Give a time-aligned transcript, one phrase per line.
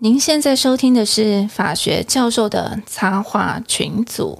[0.00, 4.38] 您现在收听的是法学教授的插画群组。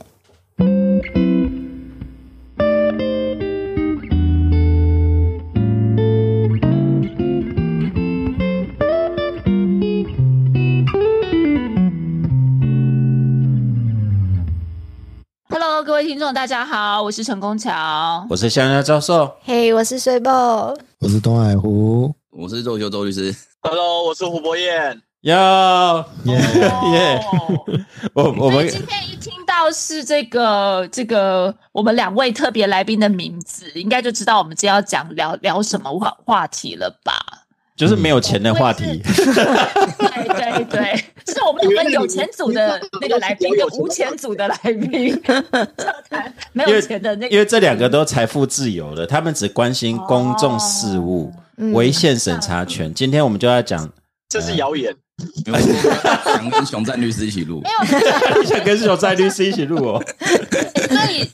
[15.49, 18.25] Hello，各位听众，大家好，我是陈功桥。
[18.31, 25.03] 我是香香教授，嘿我是水豹，我是东海湖，我是周修周律师，Hello，我是胡博彦。
[25.23, 26.35] 哟耶
[26.93, 27.21] 耶！
[28.15, 37.13] 我我我们们今天一听到是这个这个我们两位特别来宾的名字，应该就知道我们今天要讲聊聊什么话话题了吧？
[37.75, 45.21] 就是没有钱的话题，对对对，是我们有分有钱组的那个来宾跟无钱组的来宾，
[46.53, 47.35] 没有钱的那个。
[47.35, 51.33] 因为这两个都财富自由的，他们只关心公众事务、
[51.73, 52.93] 违宪审查权。
[52.93, 53.89] 今天我们就要讲，
[54.29, 54.93] 这是谣言，
[56.25, 60.05] 想跟熊赞律师一起录，没有 想跟熊在律师一起录哦。
[60.89, 61.29] 所以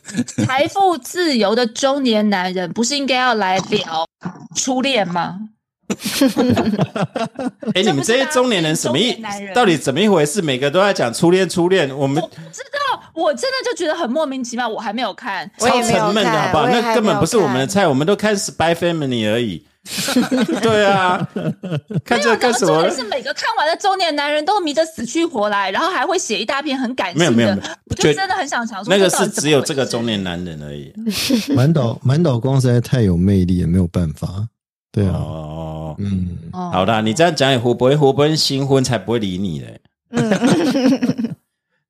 [0.44, 4.06] 财富自由的中年男人，不是应该要来聊
[4.54, 5.38] 初恋吗？
[7.74, 9.22] 哎，你们这些中年人什么意
[9.54, 10.40] 到底怎么一回事？
[10.40, 15.46] 每个都在讲初恋，初恋，我们知道，我真的就觉得很莫名其妙，我还没有看。
[15.58, 16.66] 超我也没有沉闷的好不好？
[16.68, 19.66] 那根本不是我们的菜，我们都看《Spy Family》而已。
[20.62, 21.28] 对啊，
[22.04, 22.94] 看这个干什么重点？
[22.94, 30.92] 是每个看完的中年男人都迷得死去活来，然后还会写一大篇很感性的，没有没有没有我就真的很想想说，那个是只有这个中年男人而已。
[31.54, 34.48] 满岛满岛光实在太有魅力了，没有办法。
[34.90, 39.80] 对啊，哦，嗯，哦好的，你这样讲也胡不会胡不会新婚才不会理你嘞。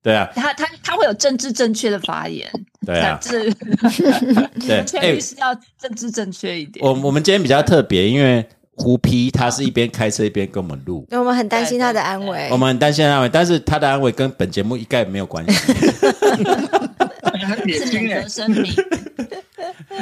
[0.05, 2.47] 对啊，他他他会有政治正确的发言，
[2.85, 3.51] 对啊，就是
[4.61, 4.85] 对。
[4.85, 6.85] 劝哎律师要政治正确一点。
[6.85, 12.57] 我我们今天比较特别，因为胡皮他是一边开车一边跟我们录，我们很担心他的安危我。
[12.57, 15.73] 们很担心他的安危，但是他的安危跟本节目一概没有关系。
[17.23, 17.57] 很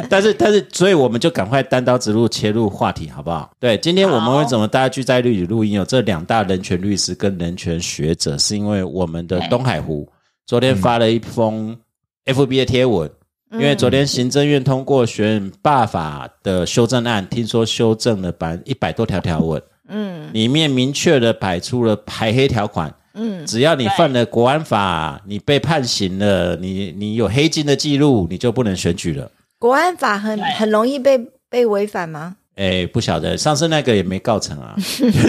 [0.09, 3.51] 但是但是，所以我们就赶快单刀直入切入话题，好不好？
[3.59, 5.73] 对，今天我们为什么大家聚在律里录音？
[5.73, 10.07] 有这两大人权律师跟人权学者，是因为我们的东海湖
[10.45, 11.77] 昨天发了一封
[12.25, 13.09] FB 的贴文，
[13.53, 22.93] 因为昨天行政院通过选罢法的修正案，听说修正了百一百多条条文，嗯里面明确的摆出了排黑条款。
[23.15, 29.29] 嗯，只要你犯了国安法，你被判刑了，你你有黑金的记录，你就不能选举了。
[29.59, 32.37] 国安法很很容易被被违反吗？
[32.55, 34.75] 哎，不晓得，上次那个也没告成啊。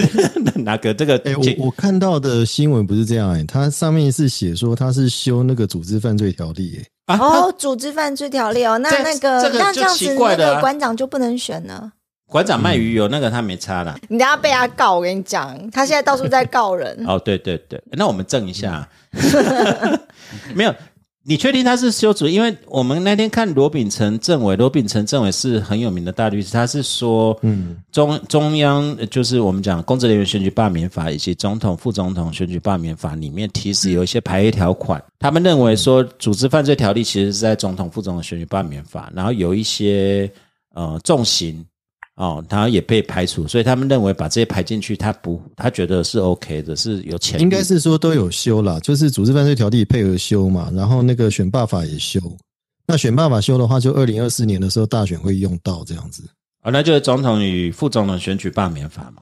[0.65, 1.15] 哪个这个？
[1.25, 11.91] 哎、我我看到的新闻不是这样哎、它上面是写说他是修那个组织犯罪条例哎、啊，哦，组织犯罪条例哦，那那个那这样子，那个馆长就不能选呢？
[12.27, 13.95] 馆长卖鱼油那个他没差啦。
[14.09, 16.97] 你等下被他告，我跟你讲，他现在到处在告人。
[17.07, 18.87] 哦，对对对，那我们证一下，
[20.55, 20.73] 没有。
[21.27, 22.27] 你确定他是修主？
[22.27, 35.03] 因为我们那天看罗秉成政委，罗秉成政委是很有名的大律师，他是说，嗯，中中央呃就是我们讲公职人员选举罢免法以及总统、副总统选举罢免法里面，其实有一些排黑条款。
[35.17, 40.31] 他们认为说，组织犯罪条例其实是在总统、副总统选举罢免法，然后有一些
[40.75, 41.65] 呃重刑
[42.15, 52.19] 哦，他也被排除，所以他们认为把这些排进去，他不，他觉得是 OK 的，是有潜力应该是说都有修啦，就是组织犯罪条例配合修嘛，然后那个选罢法也修。
[52.87, 56.23] 那选罢法修的话，就二零二四年的时候大选会用到这样子。
[56.61, 59.21] 啊、那就是总统与副总统选举罢免法嘛。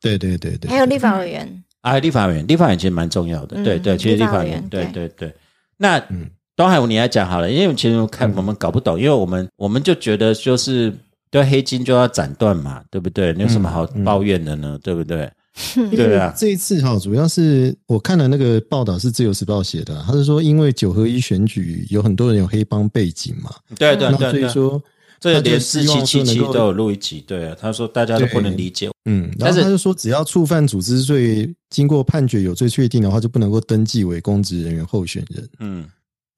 [0.00, 5.34] 对对对对，还有立法委员，啊，立法委员，立法委员其实蛮重要的，嗯对对，其实立立法法委员，对对对对。
[5.76, 10.92] 那嗯东海武你来讲好了，因为其实看我们搞不懂，因为我们我们就觉得就是
[11.32, 13.32] 对黑金就要斩断嘛，对不对？
[13.32, 14.78] 你有什么好抱怨的呢？
[14.82, 15.28] 对不对？
[15.90, 24.82] 对啊，这一次哈，主要是我看了那个报道是自由时报写的，他是说因为九合一选举有很多人有黑帮背景嘛，对对那对对，所以说
[25.20, 35.48] 这个连四七七七都有录一集，对啊，他说大家都不能理解，嗯，但是他就说，只要触犯组织罪，经过判决有罪确定的话，就不能够登记为公职人员候选人。
[35.60, 35.86] 嗯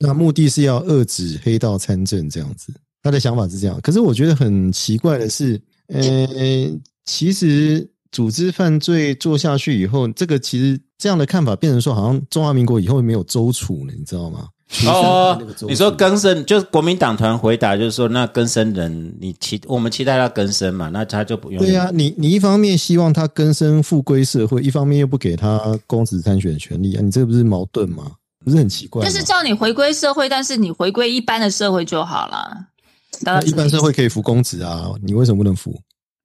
[0.00, 2.75] 那目的是要遏止黑道参政这样子。
[3.05, 6.03] 他的想法是这样，可是我觉得很奇怪的是，呃，
[7.05, 14.49] 其实组织犯罪做下去以后，这个其实这样的看法变成说，好像中华民国以后没有周处了，你知道吗？
[14.87, 28.11] 哦你说更生就是国民党团回答，就是说那更生人，你期我们期待他更生嘛，那他就不用对呀、你你一方面希望他更生复归社会，一方面又不给他公职参选的权利啊，你这不是矛盾吗？
[28.43, 29.09] 不是很奇怪吗？
[29.09, 32.57] 就是叫你回归社会，但是你回归一般的社会就好了。
[33.22, 35.78] 大那一般社会可以扶公职啊，你为什么不能扶？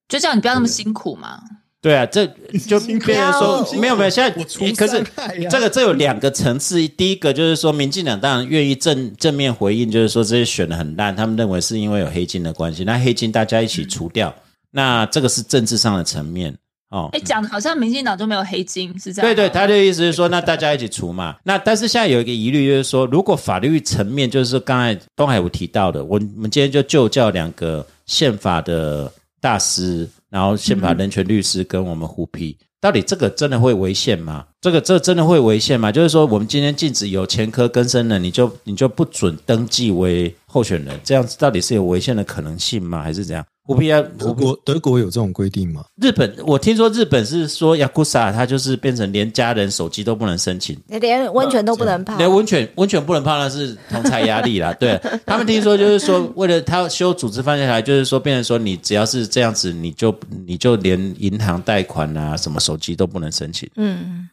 [0.08, 1.40] 就叫你不要那么辛苦嘛。
[1.82, 2.28] 对啊，这
[2.68, 4.30] 就别人说没有没有，现在
[4.74, 5.02] 可是
[5.50, 14.36] 这个这有两个层次，第一个就是说，民进党当然愿意正正面回应，就是说这些选的很烂，他们认为是因为有黑金的关系，那黑金大家一起除掉，
[14.72, 16.58] 那这个是政治上的层面
[16.90, 17.10] 哦。
[17.14, 19.28] 哎，讲的好像民进党就没有黑金，是这样？
[19.30, 21.36] 对对，他的意思是说，那大家一起除嘛。
[21.44, 34.46] 那但是现在有一个疑虑，就是说，如果法律层面，就是说刚才东海有提到的，我们今天就就叫两个宪法的大师，然后宪法人权律师跟我们互批，到底这个真的会违宪吗？
[34.62, 35.92] 这个这真的会违宪吗？
[35.92, 43.02] 就是说，我们今天禁止有前科更生人，你就你就不准登记为候选人，这样子到底是有违宪的可能性吗？
[43.02, 43.46] 还是怎样？
[43.70, 45.86] 互批要德国德国有这种规定吗？
[46.02, 52.18] 日本，我听说日本是说雅库萨，它就是变成连家人手机都不能申请，连温泉都不能泡。
[52.18, 54.74] 连温泉温泉不能泡，那是同财压力啦。
[54.82, 60.12] 对他们听说就是说，为了他修组织犯下来，就是说变成说你只要是这样子，你就
[60.48, 63.70] 你就连银行贷款啊，什么手机都不能申请。
[63.76, 64.28] 嗯，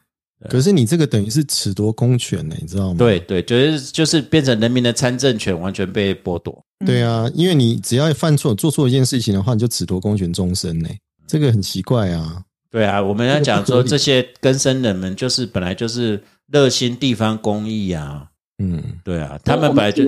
[0.49, 2.95] 可是你这个等于是褫夺公权呢，你知道吗？
[2.99, 6.63] 对对，就是就是变成人民的参政权完全被剥夺。
[6.85, 10.87] 对啊，因为你只要犯错做错一件事情的话，你就褫夺公权终身呢，
[11.25, 12.43] 这个很奇怪啊。
[12.69, 18.27] 对啊，我们要讲说这些根生人们，就是本来就是热心地方公益啊。
[18.59, 20.03] 嗯，对啊，他们本来就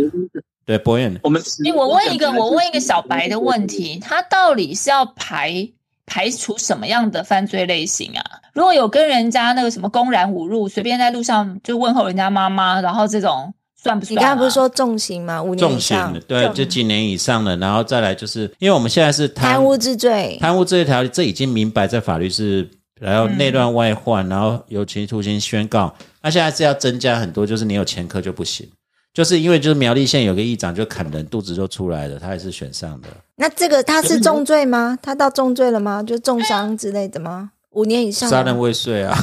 [0.64, 1.20] 对博彦。
[1.24, 5.68] 我们哎，我问一个，我问一个小白的问题，他到底是要排
[6.06, 8.24] 排除什么样的犯罪类型啊？
[8.54, 14.20] 如果有跟人家那个什么公然侮辱，随便在路上就问候人家妈妈，然后这种算不算、啊？
[14.20, 15.42] 你刚刚不是说重刑吗？
[15.42, 22.70] 五年重以上刑的，对，就几年以上的，然后再来就是，因为我们现在是贪贪污治罪，贪污这一条，这已经明白在法律是，
[23.00, 25.94] 然后内乱外患，然后有期徒刑宣告。
[26.22, 28.70] 那现在是要增加很多，就是你有前科就不行，
[29.14, 33.08] 就是因为就是苗栗县有个议长就砍人肚子就出来了，他也是选上的。
[33.38, 34.98] 那这个他是重罪吗？
[35.02, 36.04] 他到重罪了吗？
[36.04, 37.52] 就重伤之类的吗？
[37.72, 38.38] 五年以上吗？
[38.38, 39.18] 杀人未遂啊，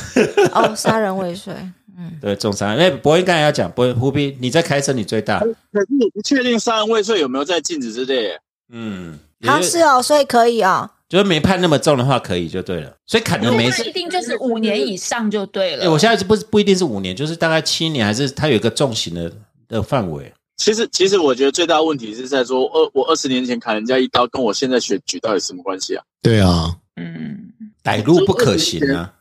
[0.52, 1.52] 哦，杀人未遂。
[1.98, 2.72] 嗯 对，重伤。
[2.74, 8.36] 因为博彦刚才要讲，博英胡斌，你在开车，你最大，可是我不确定杀人未遂有没有在禁止之内。
[8.72, 10.90] 嗯，也好，就是哦，所以可以哦。
[11.08, 12.92] 就是没判那么重的话，可以就对了。
[13.06, 13.92] 所以砍人没事一。
[13.92, 15.84] 定就是五年以上就对了。
[15.84, 19.32] 哎、我现在是不是不一定是五年，就是大概七年，还是他有一个重刑的
[19.68, 20.32] 的范围？
[20.56, 26.02] 其实，其实我觉得最大问题是在说，二我二十年前砍人家一刀，跟我现在选举到底什么关系啊？
[26.20, 27.45] 对啊，嗯，
[27.86, 29.14] 歹路不可行啊！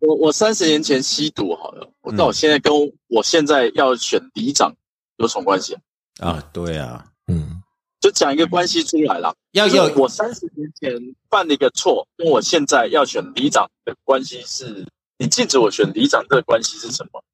[0.00, 2.70] 我我三十年前吸毒好了，我到我现在跟
[3.08, 4.70] 我现在要选里长
[5.16, 5.74] 有什么关系
[6.20, 6.32] 啊？
[6.32, 7.62] 啊，对啊，嗯，
[8.00, 9.34] 就讲一个关系出来了。
[9.52, 10.92] 要就是有我三十年前
[11.30, 14.86] 犯了一个错，跟我现在要选里长的关系是，
[15.16, 17.24] 你禁止我选里长这个关系是什么？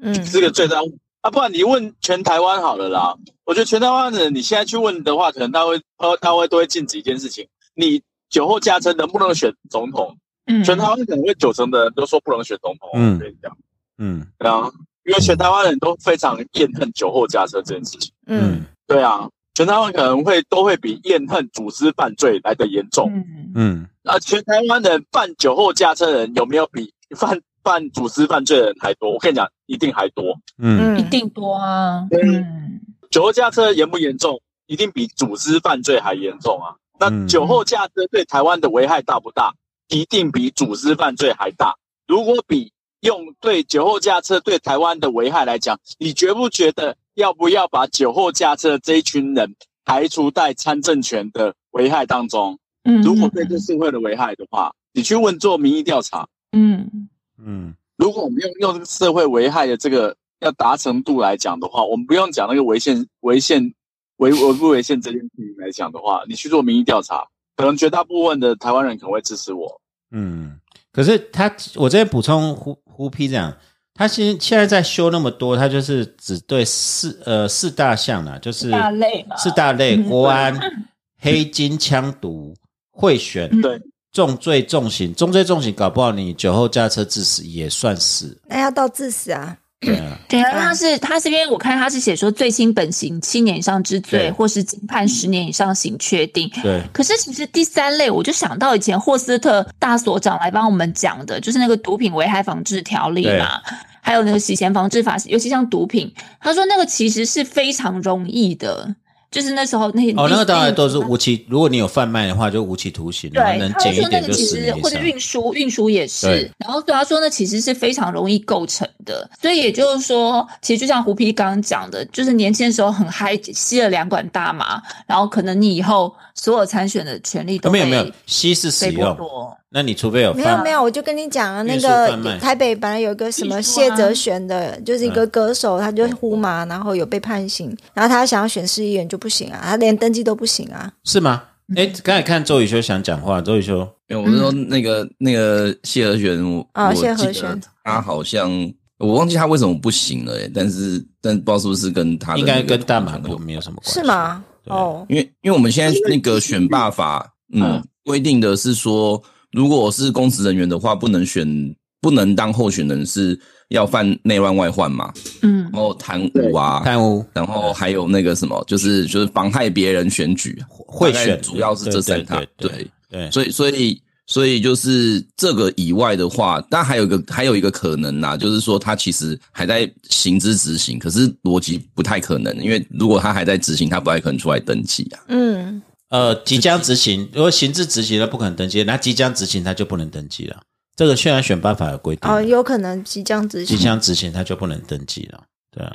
[0.00, 0.78] 嗯，这个最大
[1.22, 3.16] 啊，不然你问全台湾好了啦。
[3.44, 8.00] 我觉得全台湾的人，你现在去问的话，可能他会他他会都会禁止一件事情：你
[8.30, 10.16] 酒后驾车能不能选总统？
[10.46, 12.88] 嗯全台湾可能会九成的人都说不能选总统。
[12.94, 13.56] 嗯我跟你讲，
[13.98, 14.70] 嗯对啊，
[15.04, 18.12] 因为全台湾人都非常厌恨酒后驾车这件事情。
[18.26, 23.10] 嗯，对啊，全台湾可能会都会比厌恨组织犯罪来的严重。
[23.12, 29.12] 嗯嗯，啊，全台湾人犯酒后驾车的人有没有比犯犯组织犯罪的人还多？
[29.12, 30.36] 我跟你讲，一定还多。
[30.58, 32.08] 嗯一定多啊。
[32.10, 32.80] 嗯，
[33.10, 34.40] 酒后驾车严不严重？
[34.66, 36.74] 一定比组织犯罪还严重啊！
[37.00, 39.54] 那嗯酒后驾车对台湾的危害大不大？
[39.88, 41.74] 一定比组织犯罪还大。
[42.06, 52.58] 如果比用对酒后驾车对台湾的危害来讲，你觉不觉得要不要把酒后驾车这一群人排除在参政权的危害当中？
[52.84, 63.74] 嗯如果对这社会的危害的话，你去问做民意调查，嗯嗯如果我们用用这个社会危害的这个要达成度来讲的话，我们不用讲那个违宪违宪
[64.20, 69.80] 违违不违宪这件事情来讲的话，你去做民意调查，可能绝大部分的台湾人可能会支持我。
[70.12, 70.58] 嗯。
[70.92, 71.46] 可是他，
[71.76, 73.56] 我这边补充胡胡批这样，
[73.94, 80.58] 他现现在在修那么多，他就是只对四呃四大项啦，就是大类嘛四大类：国安、
[81.20, 82.52] 黑金、枪毒、
[82.90, 85.14] 贿选、对，重罪重刑。
[85.14, 88.36] 重罪重刑，搞不好你酒后驾车致死也算是。
[88.48, 89.56] 那要到致死啊？
[89.80, 96.50] 对啊，对啊，他是他这边我看他是写说罪轻本刑七年以上之罪，或是仅判十年以上刑确定。
[96.62, 103.62] 对，可是其实第三类，我就想到以前霍斯特大所长来帮我们讲的，就是那个毒品危害防治条例嘛，
[104.02, 108.94] 还有那个洗钱防治法，尤其像毒品，他说那个其实是非常容易的，
[109.30, 114.76] 就是那时候那些哦，那个当然都是无期，如果你有贩卖的话，就无期徒刑，然后对，能减一点就个其实十年。
[114.82, 140.90] 或者运输运输也是，然后对他说那其实是非常容易构成的，所以也就是说，其实就像胡皮刚刚讲的，就是年轻的时候很嗨，吸了两管大麻，然后可能你以后所有参选的权利都没有没有，吸是使用，夺，那你除非有没有没有，我就跟你讲啊，那个台北本来有个什么谢哲璇的，就是一个嗯歌手，他就呼麻，然后有被判刑，然后他想要选市议员就不行啊，他连登记都不行啊。
[141.04, 141.44] 是吗？
[141.76, 143.88] 哎，刚才看周宇修想讲话，周宇修。
[144.08, 147.60] 因为我是说那个、那个谢和弦，我哦我记得谢和弦。
[147.84, 148.50] 他好像
[148.98, 154.04] 我忘记他为什么不行了、哎，但是但不知道是不是跟他应该跟大马同国没有什么关系，是？
[154.04, 154.44] 吗？
[154.64, 159.22] 哦，因为因为我们现在那个选罢法，嗯嗯，规定的是说，
[159.52, 163.38] 如果我是公职人员的话，不能选，不能当候选人是
[163.68, 172.90] 要犯内乱外患嘛，嗯然后贪污啊，贪污然后还有那个什么，就是就是妨害别人选举，大概贿选主要是这三套，对对。
[173.10, 185.18] 对，所以，所以，所以就是这个以外的话，但还有一个还有一个可能啊，就是说他其实还在行之执行，可是逻辑不太可能，因为如果他还在执行，他不太可能出来登记啊。
[185.26, 190.60] 嗯，呃，即将执行，如果行至执行了不可能登记，那即将执行他就不能登记了。
[190.96, 193.82] 这个虽然选办法有规定，哦，有可能即将执行即。
[193.82, 195.42] 将执行他就不能登记了。
[195.70, 195.94] 对啊，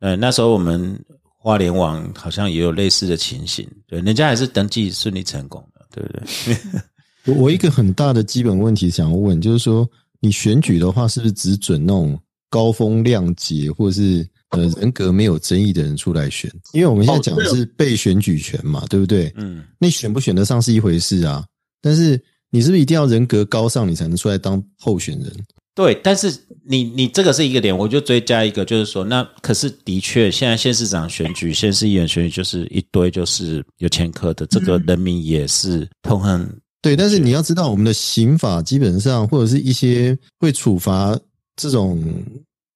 [0.00, 0.98] 呃，那时候我们
[1.38, 7.34] 花莲网好像也有类似的情形，对，人家还是登记顺利成功的，对不对？
[7.34, 9.88] 我 我一个很大的基本问题想要问，就是说，
[10.20, 12.18] 你选举的话，是不是只准那种
[12.50, 16.50] 高风亮节或者是呃人格没有争议的人出来选？
[16.72, 19.32] 因为我们现在讲的是被选举权嘛，对不对？
[19.36, 21.44] 嗯，那选不选得上是一回事啊，
[21.80, 25.32] 但是你是不是一定要人格高尚，你才能出来当候选人？
[25.74, 26.30] 对，但是
[26.66, 36.46] 你你这个是一个点，我就追加一个，就是说，那可是的确，现在县市长选举、县市议员选举就是一堆就是有前科的，这个人民也是痛恨。
[36.82, 41.18] 对，但是你要知道，我们的刑法基本上或者是一些会处罚
[41.56, 42.04] 这种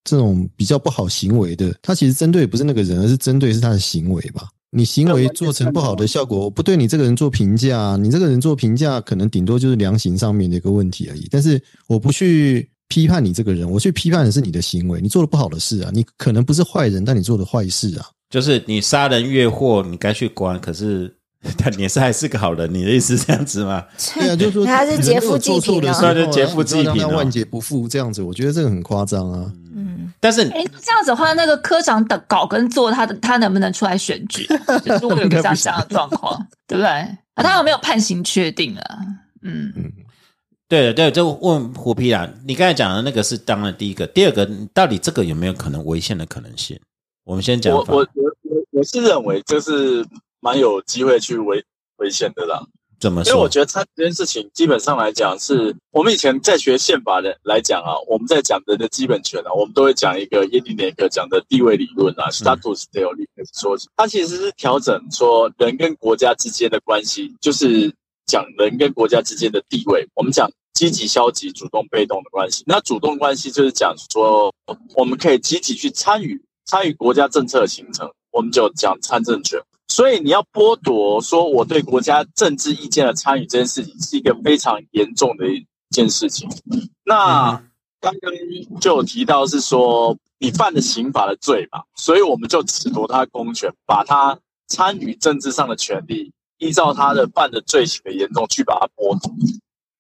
[0.07, 4.49] 这种比较不好行为的，他其实针对不是那个人，而是针对是他的行为吧。
[4.71, 11.27] 你行为做成不好的效果，我不对你这个人做评价，你这个人做评价，可能顶多就是量刑上面的一个问题而已。
[11.31, 18.07] 但是我不去批判你这个人，我去批判的是你的行为，你做了不好的事啊，你可能不是坏人，但你做了坏事啊。
[18.29, 21.15] 就是你杀人越货，你该去关，可是
[21.57, 23.83] 但你是还是个好人，你的意思是这样子吗？
[24.15, 29.51] 对啊，就是说他是劫富济贫啊的时候就劫富济贫万劫不复这样子，我觉得这个很夸张啊。
[29.55, 29.66] 嗯，
[30.21, 34.47] 但是哎，这样子的话，那个科长的稿跟做他的，他能不能出来选举？
[34.85, 36.89] 就是我有个这样这样的状况，对不对？
[36.89, 38.99] 啊，他有没有判刑确定啊？
[39.43, 39.93] 嗯嗯，
[40.69, 46.79] 对对，就问虎皮啦，你刚才讲的那个是当然第一个，第二个，到底这个有没有可能违宪的可能性？
[47.25, 48.07] 我们先讲我我我
[48.45, 50.07] 我我是认为这是
[50.41, 51.65] 蛮有机会去违
[51.97, 52.65] 违宪的啦，
[52.99, 53.31] 怎么说？
[53.31, 67.93] 因为我觉得参这件事情基本上来讲是，我们以前在学宪法的来讲啊，我们在讲人的基本权啊，我们都会讲一个耶利内克讲的地位理论啊，status theory 说，它其实是调整说人跟国家之间的关系，就是
[68.27, 70.07] 讲人跟国家之间的地位。
[70.15, 72.65] 我们讲积极、消极、主动、被动的关系。
[72.67, 74.53] 那主动关系就是讲说，
[74.95, 79.61] 我们可以积极去参与参与国家政策的形成，我们就讲参政权。
[79.97, 86.47] 所以你要剥夺说我对国家政治意见的参与这件事情，是一个非常严重的一件事情。
[87.03, 87.53] 那
[87.99, 88.31] 刚刚
[88.79, 94.39] 就有提到是说你犯了刑法的罪嘛，所以我们就褫夺他公权，把他
[94.69, 99.33] 参与政治上的权利，依照他的犯的罪行的严重去把它剥夺。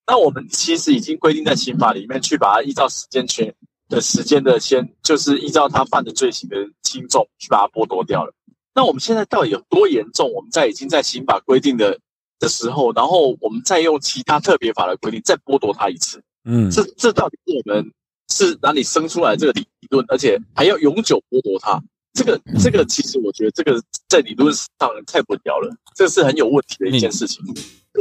[0.07, 3.51] 那我们其实已经规定在刑法里面去把它依照时间权
[3.89, 8.35] 的时间的先，就是依照他犯的罪行的轻重去把它剥夺掉了。
[8.77, 10.31] 那我们现在到底有多严重？
[10.33, 11.99] 我们在已经在刑法规定的
[12.39, 17.91] 的时候，然后我们再用其他特别法的规定再剥夺他一次，嗯，这这到底是我们
[18.29, 21.83] 是哪里生出来这个理论，而且还要永久剥夺他？
[22.13, 27.43] 这个这个其实我觉得这个在理论上太不了了，这是很有问题的一件事情。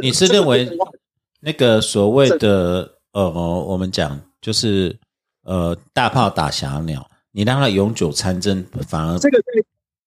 [0.01, 0.69] 你是认为
[1.39, 4.97] 那个所谓的呃，我们讲就是
[5.43, 9.63] 呃大炮打小鸟，你让他永久参政，反而这个在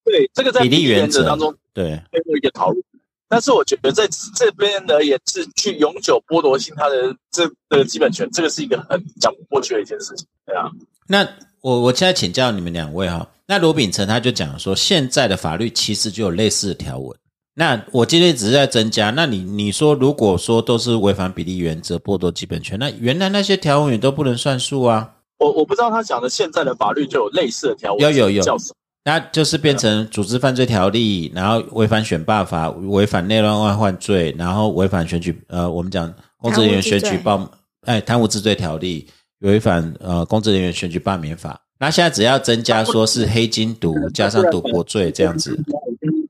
[0.09, 2.83] 对这个在比例原则当中对最后一个讨论。
[3.31, 10.27] 但是我觉得在这边呢，也是去永久剥夺性他的这的基本权，这个是一个很讲不过去的一件事情。
[10.47, 10.71] 对啊，
[11.07, 11.29] 那
[11.61, 17.15] 我我现在请教你们两位哈，那罗秉成他就讲说，现在的法律其实就有类似的条文。
[17.53, 28.75] 那我今天只是在增加，那你你说如果说都是违反比例原则、剥夺基本权，那原来那些条文也都不能算数啊，我我不知道他讲的现在的法律就有类似的条文，有有有叫什么？
[29.09, 37.51] 那就是变成组织犯罪条例，然后违反选罢法，违反内乱外患罪，然后违反选举呃，我们讲公职人员选举报
[37.87, 41.59] 哎贪污治罪条例，违反呃公职人员选举罢免法。
[41.79, 45.59] 那现在只要增加说是黑金毒加上赌博罪这样子，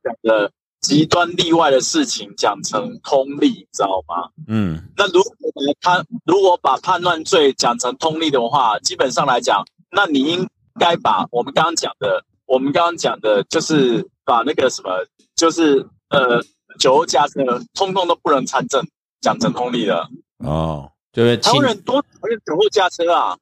[0.04, 0.48] 讲的
[0.80, 4.30] 极端例外的事情讲成通例，你知道吗？
[4.46, 5.32] 嗯，那如果
[5.80, 14.90] 他如果把叛乱罪讲成通例的话，基本上来讲，那你应该把我们刚刚讲的，我们刚刚讲的就是把那个什么，
[15.36, 16.42] 就是呃
[16.80, 18.84] 酒后驾车，通通都不能参政，
[19.20, 20.08] 讲成通例了。
[20.38, 21.36] 哦，对不对？
[21.36, 23.36] 台湾人多讨厌酒后驾车啊，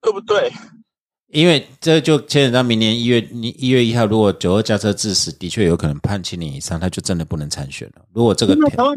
[0.00, 0.52] 对不对？
[1.32, 8.02] 因为这就牵扯到明年一月一月一号，如果酒后驾车致死，的确有可能判七年以上，他就真的不能参选了。
[8.14, 8.96] 如果这个那台湾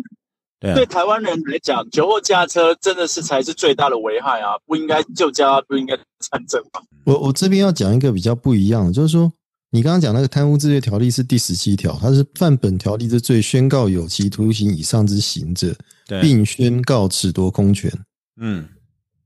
[0.59, 4.53] 对啊对台湾人来讲，酒后驾车真的是才是最大的危害啊！
[4.65, 6.81] 不应该就加，不应该参政吧？
[7.05, 9.31] 我我这边要讲一个比较不一样的，就是说，
[9.71, 15.75] 你刚刚讲那个贪污治罪条例是第十七条，它是犯本条例之罪，宣告有期徒刑以上之刑者，
[16.07, 17.91] 对，并宣告褫夺公权。
[18.39, 18.67] 嗯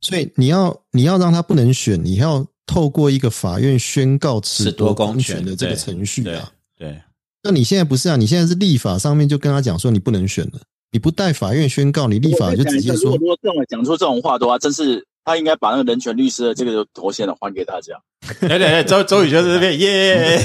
[0.01, 6.51] 所以你要你要让他不能选，你要透过一个法院宣告褫褫夺夺公公权权的这个程序对啊。
[6.75, 7.00] 对，
[7.43, 8.15] 那你现在不是啊？
[8.15, 10.60] 你现在是立法上面就跟他讲说你不能选了，
[10.91, 17.94] 你不带法院宣告，你立法就直接说如果如果这种讲出这种话的话，真是他应该把那个人权律师的这个头衔还给大家。
[18.40, 20.40] 对对对，周周宇修在这边 耶。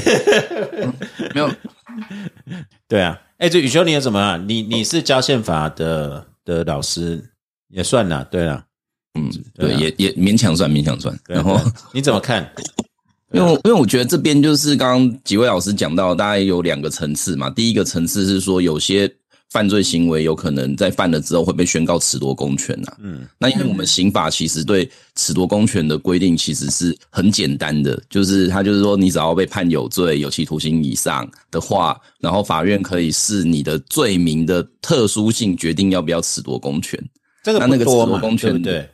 [1.35, 1.50] 没有，
[2.88, 4.37] 对啊，哎，这宇修你有什么啊？
[4.47, 7.23] 你你是教宪法的的老师，
[7.68, 8.64] 也算啦，对啊。
[9.18, 11.18] 嗯，对，也也勉强算，勉强算。
[11.26, 11.59] 然后，
[11.92, 12.52] 你怎么看？
[13.33, 17.50] 因为我因为我觉得这边就是刚刚几位老师讲到，大概有两个层次嘛。
[17.50, 19.11] 第一个层次是说，有些
[19.50, 37.02] 犯罪行为有可能在犯了之后会被宣告褫夺公权呐、嗯那因为我们刑法其实对褫夺公权的规定其实是很简单的，就是它就是说，你只要被判有罪、有期徒刑以上的话，然后法院可以视你的罪名的特殊性决定要不要褫夺公权。
[37.42, 38.90] 这个那那个褫夺公权对对？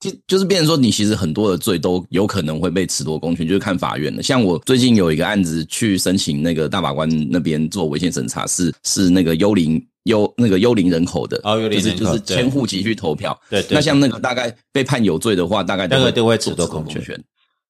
[0.00, 4.22] 就就是变成说，你其实很多的罪都有可能会被褫夺公权，就是看法院的。
[4.22, 13.36] 像我最近有一个案子去申请那个大法官那边做违宪审查，是是那个幽灵幽那个幽灵人口的，哦幽灵就是就是迁户籍去投票。
[13.50, 17.20] 对对那像那个大概被判有罪的话，大概都会都会做褫夺公权权。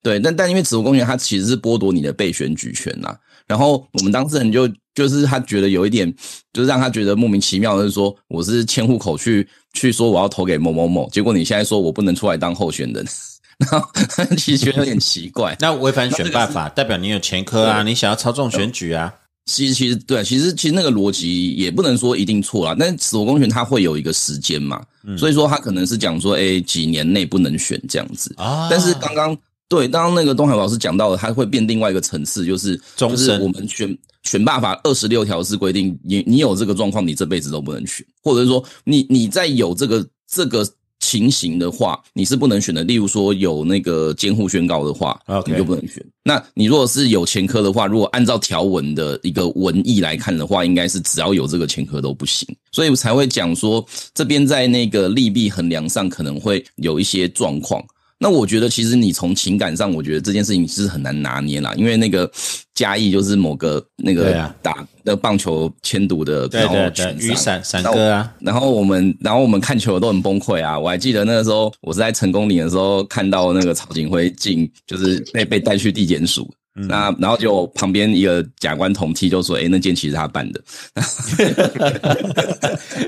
[0.02, 3.16] 对，但但因为褫夺公权，它其实是剥夺你的被选举权呐、
[3.49, 6.12] 然后我们当事人就就是他觉得有一点，
[6.53, 13.05] 就是让他觉得莫名其妙就是说，我是迁户口去去说我要投给某某某，结果你现在说我不能出来当候选人，
[13.59, 13.88] 然后
[14.37, 15.57] 其实觉得有点奇怪。
[15.61, 19.12] 那违反选办法，代表你有前科啊，你想要操纵选举啊？
[19.46, 24.79] 其实其实对，其实其实那个逻辑也不能说一定错啦，但是褫夺公权它会有一个时间嘛，
[25.16, 28.31] 所以说他可能是讲说，哎，几年内不能选这样子。
[28.37, 29.35] 啊但是刚刚
[29.68, 40.66] 对，刚刚那个东海老师讲到了，他会变另外一个层次，就是就是我们选选罢法二十六条是规定，你你有这个状况，你这辈子都不能选，或者是说你你在有这个这个
[41.00, 42.83] 情形的话，你是不能选的。
[42.83, 46.02] 例如说有那个监护宣告的话你就不能选。
[46.24, 52.48] 那你如果是有前科的话，如果按照条文的一个文意来看的话，应该是只要有这个前科都不行。
[52.72, 57.85] 所以我才会讲说，这边在那个利弊衡量上可能会有一些状况。
[58.20, 62.28] 那我觉得，其实你从情感上，我觉得这件事情是很难拿捏啦，因为那个
[62.74, 66.74] 嘉义就是某个那个打那棒球签赌的，然后
[67.18, 70.78] 雨伞伞哥啊，然后我们，然后我们看球都很崩溃啊！
[70.78, 76.52] 我还记得那个时候，我是在成功岭的时候看到那个曹景辉进，就是被被带去地检署。
[76.87, 80.61] 那然后就旁边一个假官同梯就说：“诶，那件其实他办的。”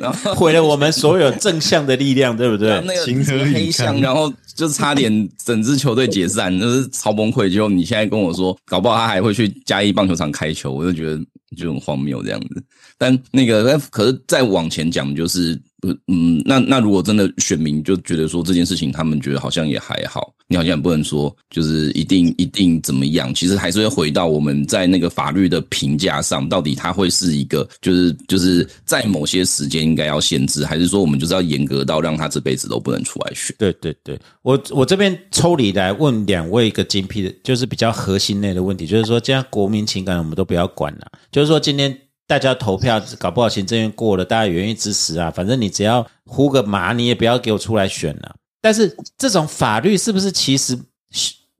[0.01, 2.81] 然后 毁了我们所有正向的力量，对不对？
[2.83, 7.49] 那个黑箱，然后就差点整支球队解散，就是超崩溃。
[7.49, 11.19] 结果你现在跟我说，搞不好他还会去嘉义棒球场开球，我就觉得
[11.57, 12.63] 就很荒谬这样子。
[12.99, 15.59] 但那个，可是再往前讲，就是呃
[16.09, 33.55] 嗯，那那如果真的选民就觉得说这件事情，他们觉得好像也还好，你好像也不能说就是一定一定怎么样，其实还是会回到我们在那个法律的评价上，到底它会是一个就是就是在某些时间应该要限制，还是说我们就是要严格到让他这辈子都不能出来选？
[33.59, 41.97] 对对对，我我这边抽离来问两位一个精辟的，就是比较核心类的问题，就是说，这样国民情感我们都不要管了，就是说今天
[42.31, 48.37] 大家投票，搞不好行政院过了，大家也愿意支持啊，反正你只要呼个麻，你也不要给我出来选了。
[48.61, 50.79] 但是这种法律是不是其实，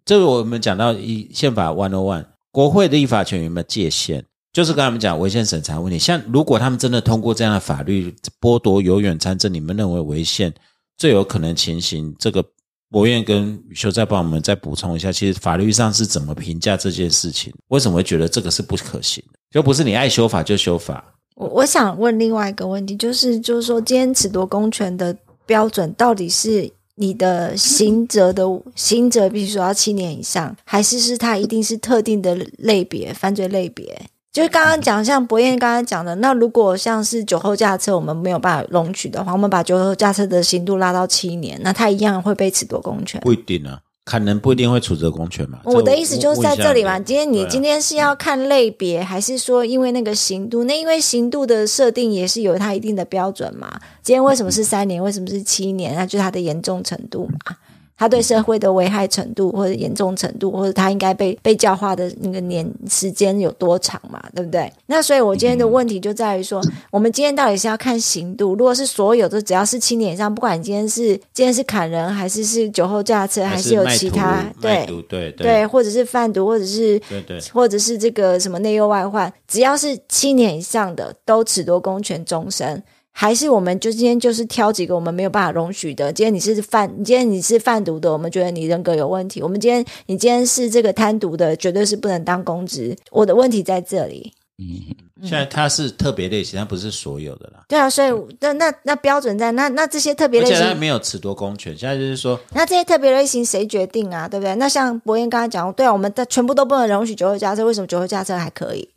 [0.04, 4.22] 这个我们讲到一宪法 one o one，国会的立法权有没有界限？
[4.52, 10.54] 就是跟他们讲违宪审查问题，像如果他们真的通过这样的法律剥夺有远参政，你们认为违宪
[10.96, 12.44] 最有可能情形，这个
[12.90, 17.53] 博彦跟宇修再帮我们再补充一下，其实法律上是怎么评价这件事情？
[17.68, 19.38] 为什么会觉得这个是不可行的？
[19.50, 43.20] 就不是你爱修法就修法，我我想问另外一个问题，就是就是说，今天褫夺公权的标准到底是你的刑责的刑责，必须说要七年以上，还是是它一定是特定的类别犯罪类别就是刚刚讲，像博彦刚才讲的，那如果像是酒后驾车，我们没有办法容许的话，我们把酒后驾车的刑度拉到七年，那他一样会被褫夺公权。
[43.22, 45.58] 不一定啊，可能不一定会处责公权嘛。
[45.64, 46.96] 我的意思就是在这里嘛。
[47.00, 50.62] 今天你今天是要看类别，还是说因为那个刑度？
[50.62, 53.80] 那因为刑度的设定也是有它一定的标准嘛。
[54.00, 55.02] 今天为什么是三年？
[55.02, 55.96] 为什么是七年？
[55.96, 57.56] 那就是它的严重程度嘛。
[58.00, 64.72] 它对社会的危害程度或者严重程度，或者他应该被被教化的那个年时间有多长嘛，对不对？
[64.86, 68.54] 那所以我今天的问题就在于说，我们今天到底是要看刑度？
[68.54, 82.82] 如果是所有的只要是七年以上，不管你今天是今天是砍人，还是是酒后驾车，还是有其他对对对，或者是贩毒，或者是对对或者是这个什么内忧外患，只要是七年以上的，都褫夺公权终身。
[83.20, 86.11] 还是我们就今天就是挑几个我们没有办法容许的。
[86.11, 89.42] 今天你是贩，你今天你是贩毒的，我们觉得你人格有问题。
[89.42, 92.96] 我们今天你今天是这个贪毒的，绝对是不能当公职。
[93.11, 94.33] 我的问题在这里。
[94.56, 97.62] 嗯，现在它是特别类型，它不是所有的啦。
[97.68, 104.26] 对啊，所以那那那标准在那那这些特别而类型，且它没有褫夺公权，现在就是说，那这些特别类型谁决定啊？
[104.26, 104.54] 对不对？
[104.54, 108.88] 那像博彦刚才讲，对啊，我们的全部都不能容许酒后驾车，为什么酒后驾车还可以？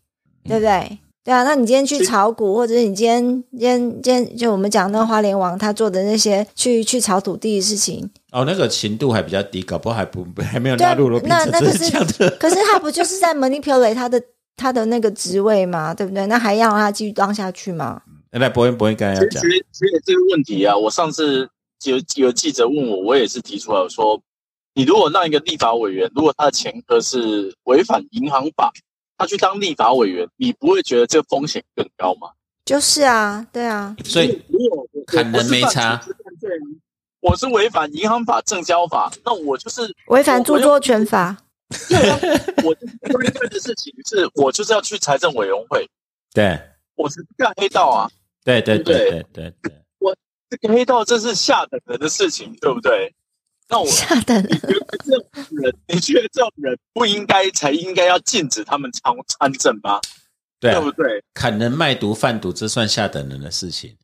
[0.47, 0.99] 对不对？
[1.23, 12.29] 对啊，那你今天去炒股，或者是你今天今天今天就我们讲那个花莲王他做的那些去去炒土地的事情，哦，那个 trình 度还比较低，搞不好还不 还没有纳入罗宾那那可这是这样的。
[12.31, 14.21] 可是他不就是在 manipulate 他的
[14.57, 16.25] 他的那个职位嘛，对不对？
[16.27, 18.01] 那还要让他继续当下去吗？
[18.31, 21.47] 来，博文博文刚才要讲其实，其实这个问题啊，我上次
[21.85, 24.19] 有有记者问我，我也是提出来我说，
[24.73, 28.73] 你如果让一个立法委员，如果他的前科是违反银行法，
[29.23, 32.29] 他去当立法委员，你不会觉得这个风险更高吗？
[32.65, 36.01] 就是啊，对啊，所以如果我砍人没差，
[37.21, 41.37] 我不是违反银行法、证交法，那我就是违反著作权法，
[41.87, 42.19] 对啊，
[42.65, 45.89] 我对对的事情是我就是要去财政委员会，
[46.33, 46.59] 对
[46.95, 48.09] 我是干黑道啊，
[48.43, 50.17] 对对对对对对对，
[50.49, 53.13] 这个黑道这是下等人的事情，对不对？
[53.69, 59.99] 那我下等人你觉得这种人，你觉得这种人不应该才应该要禁止他们参参政吗？
[60.59, 61.23] 对啊对不对？
[61.33, 63.95] 砍人、卖毒、贩毒，这算下等人的事情。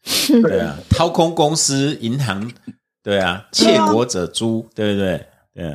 [0.41, 2.51] 对啊，掏空公司、银行，
[3.01, 5.25] 对啊，窃国者诛，对不对？
[5.53, 5.73] 对啊，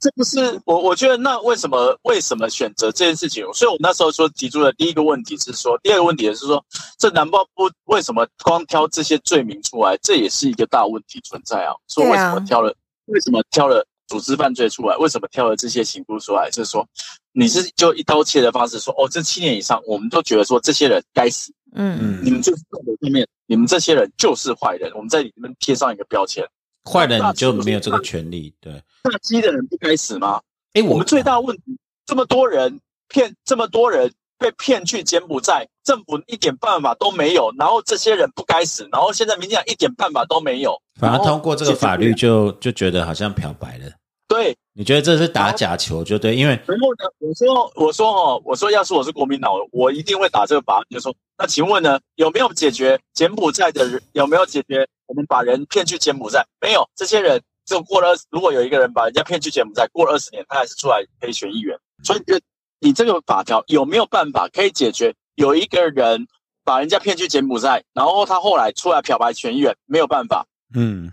[0.00, 3.44] 这不是我，我觉得那为什么为什么选择这件事情？
[3.52, 6.64] 所以我那时候说提出的第一个问题是说，第二个问题也是说，
[6.98, 11.72] 这难道不为什么光挑这些罪名出来，这也是一个大问题存在啊？
[11.88, 12.74] 说为什么挑了，
[13.06, 14.96] 为什么挑了组织犯罪出来？
[14.96, 16.50] 为什么挑了这些刑部出来？
[16.50, 16.86] 就是说
[17.32, 26.46] 你是就一刀切的方式说，哦，这七年以上，我们都觉得说这些人该死，嗯嗯，你们就是道德上面，你们这些人就是坏人，我们在里面贴上一个标签。
[26.84, 28.52] 坏人你就没有这个权利。
[28.60, 30.40] 对，大鸡的人不该死吗？
[30.74, 43.84] 哎，我们最大问题，这么多人骗，这么多人被骗去柬埔寨，政府一点办法都没有，然后这些人不该死，然后现在民进党一点办法都没有，反而通过这个法律就就觉得好像漂白了。
[44.26, 44.56] 对。
[44.74, 54.02] 你觉得这是打假球就对，因为然后呢，我说我说哦，我说要是我是国民党，我一定会打这个法，就说那请问呢，有没有解决柬埔寨的人？
[54.12, 56.42] 有没有解决我们把人骗去柬埔寨？
[56.58, 61.78] 没有，这些人就过了，如果有一个人把人家骗去柬埔寨，过了二十年，他还是出来可以选议员。
[62.02, 62.34] 所以就
[62.82, 65.14] 你这个法条有没有办法可以解决？
[65.36, 66.26] 有一个人
[66.64, 70.44] 把人家骗去柬埔寨，然后他后来出来漂白选议员，没有办法。
[70.74, 71.10] 嗯，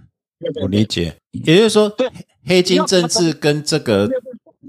[0.62, 2.10] 我理解，也就是说，对
[2.46, 4.10] 黑金政治跟这个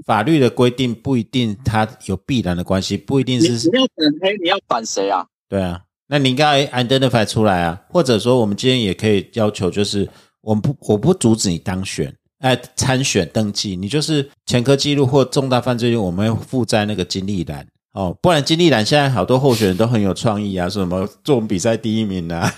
[0.05, 5.27] 法律的规定不一定它有必然的关系，不一定你是你要反黑，你要反谁啊？
[5.49, 10.07] 对啊，那你应该 identify 出来啊，或者说我们今天也可以要求，就是
[10.43, 17.67] 我们不我不阻止你当选，哎、参选登记，你就是前科记录或重大犯罪，我们会附在那个经历栏。
[17.93, 22.51] 哦，不然经历栏现在好多候选人都很有创意啊，说什么做我们比赛第一名啊，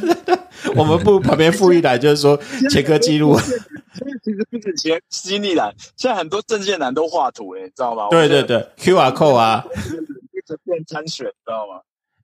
[0.76, 2.38] 我们不旁边附一栏就是说
[2.70, 8.08] 前科记录，其实不止前经历栏，现在很多证件栏都画图诶，你知道吗？
[8.10, 11.80] 对对对，QR code 啊，一直变参选，知道吗？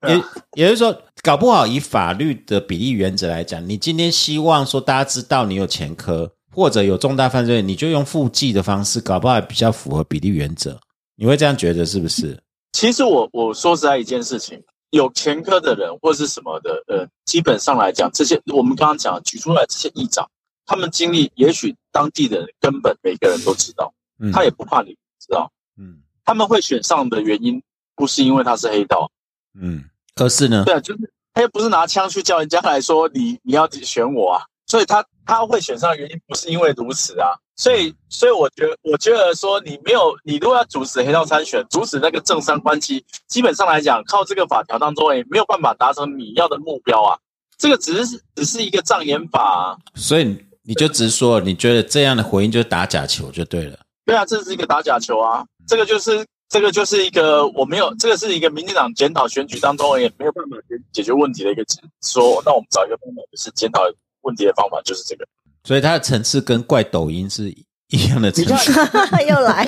[0.09, 10.79] 也也就是说，搞不好以法律的比例原则来讲，你今天希望说大家知道你有前科或者有重大犯罪，你就用附记的方式，搞不好比较符合比例原则。
[11.17, 12.41] 你会这样觉得是不是？
[12.73, 20.29] 其实我我说实在一件事情，有前科的人或是什么的，呃，基本上来讲，这些我们刚刚讲举出来这些议长，
[20.67, 24.33] 他们经历，也许当地的人根本每个人都知道，嗯。
[24.33, 25.99] 他也不怕你知道，嗯。
[26.25, 27.63] 他们会选上的原因
[27.95, 29.11] 不是因为他是黑道，
[29.55, 29.85] 嗯，
[30.15, 47.19] 可是呢，对啊，就是他又不是拿枪去叫人家来说你你要选我啊，所以他他会选上的原因不是因为如此啊，所以，所以我觉得，我觉得说你没有，你如果要阻止黑道参选，阻止那个政商关系，基本上来讲，靠这个法条当中也没有办法达成你要的目标啊。
[47.59, 49.77] 这个只是只是一个障眼法、啊。
[49.95, 53.79] 所以你就直说，你觉得这样的回应就是打假球就对了。
[54.05, 55.45] 对啊，这是一个打假球啊！
[55.69, 61.65] 这个就是这个就是一个我没有，这个是一个民进党检讨选举当中也没有办法解解决问题的一个
[62.03, 63.81] 说，那我们找一个方法，就是检讨
[64.23, 65.27] 问题的方法就是这个。
[65.65, 67.55] 所以它的层次跟怪抖音是
[67.89, 68.73] 一样的层次。
[69.29, 69.65] 又来，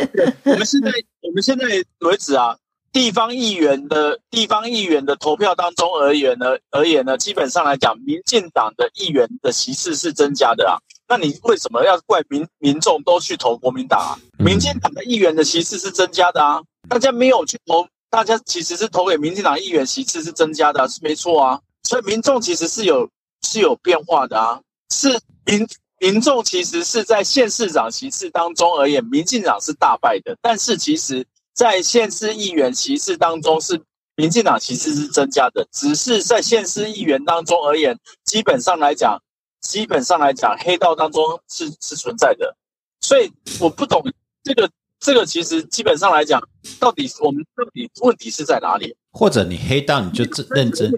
[0.44, 1.66] 我们现在我们现在
[2.00, 2.56] 为止啊，
[2.92, 10.78] 地方议员的地方议员的投票当中而言呢，而言呢，基本上来讲，民进党的议员的席次是增加的啊。
[11.08, 14.18] 那你为什么要怪民民众都去投国民党啊？
[14.38, 21.60] 民进党的议员的席次是增加的啊，大家没有去投，大家其实是投给民进党议员席次是增加的啊，是没错啊。
[21.82, 23.08] 所以民众其实是有
[23.46, 25.66] 是有变化的啊，是民
[26.00, 33.80] 民众其实是在县市长席次当中而言，民进党是大败的，但是其实在县市议员席次当中是
[34.16, 39.22] 民进党席次是增加的，只是在县市议员当中而言，基本上来讲。
[39.62, 42.56] 基本上来讲，黑道当中是是存在的，
[43.00, 44.00] 所以我不懂
[44.44, 46.40] 这个这个其实基本上来讲，
[46.78, 48.94] 到底我们到底问题是在哪里？
[49.16, 50.92] 或者你黑道你就真认真？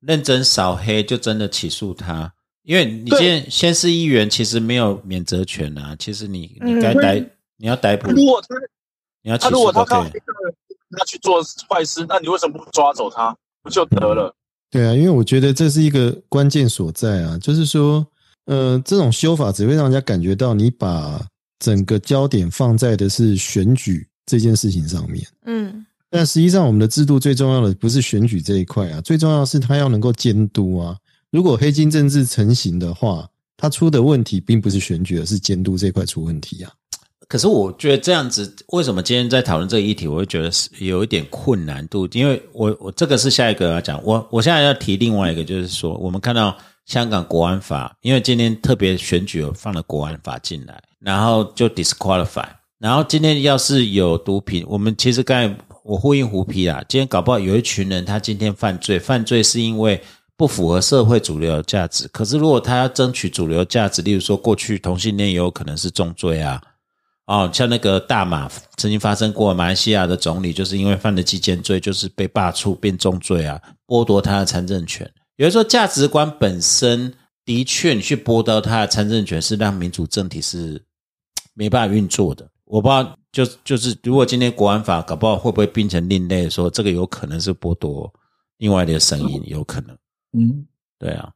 [0.00, 5.96] 认真扫黑，就真的起诉他，因为你今天先是议员，其实没有免责权啊。
[5.98, 7.22] 其实你你该逮，
[7.56, 8.54] 你要逮捕，如果他
[9.22, 10.10] 你要起他如果他诉都可以。
[10.10, 10.54] 靠黑道的
[10.96, 14.34] 他去做坏事，那你为什么不抓走他，不就得了？
[14.70, 18.06] 对啊，因为我觉得这是一个关键所在啊，就是说，
[18.46, 21.20] 呃，这种修法只会让人家感觉到你把
[21.58, 30.96] 整个焦点放在的是选举这件事情上面，嗯但实际上我们的制度最重要的不是选举这一块啊，最重要是它要能够监督啊。
[31.30, 36.72] 如果黑金政治成型的话，它出的问题并不是选举，而是监督这块出问题啊。
[37.28, 55.54] 可是我觉得这样子，为什么今天在讨论这个议题，我会觉得是有一点困难度，因为我我这个是下一个要讲，我我现在要提另外一个，就是说我们看到香港国安法，因为今天特别选举有放了国安法进来，然后就 disqualify，然后今天要是有毒品，我们其实刚才
[55.88, 59.98] 我呼应胡皮啦，今天搞不好有一群人他今天犯罪，犯罪是因为
[60.36, 66.60] 不符合社会主流价值，可是如果他要争取主流价值，例如说过去同性恋也有可能是重罪啊。
[67.24, 75.10] 哦，像那个大马曾经发生过，马来西亚的总理就是因为犯了基奸罪，就是被罢黜变重罪啊，剥夺他的参政权。
[75.36, 77.14] 有人说价值观本身
[77.46, 80.82] 的确，你去剥夺他的参政权，是让民主政体是
[81.54, 82.46] 没办法运作的。
[82.66, 88.12] 我不知道，就就是如果今天国安法搞不好会不会变成另类，说这个有可能是剥夺
[88.58, 89.96] 另外的声音，有可能。
[90.32, 90.66] 嗯，
[90.98, 91.30] 对啊，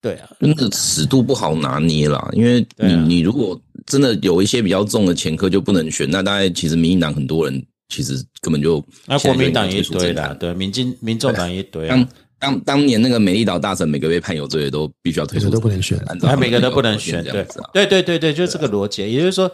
[0.00, 12.08] 对啊，那个尺度不好拿捏啦，因为你、啊你如果真的有一些比较重的前科就不能选，那大概其实民进党很多人其实根本就那国民党也一现在就堆啦，退出政坛对，民进民众党也一堆啊当。
[12.42, 17.46] 当当年那个美丽岛大臣每个被判有罪的都必须要退出都不能选他按照每个都不能选，对。
[17.72, 19.02] 对对对对，就是这个逻辑。
[19.02, 19.48] 也就是说，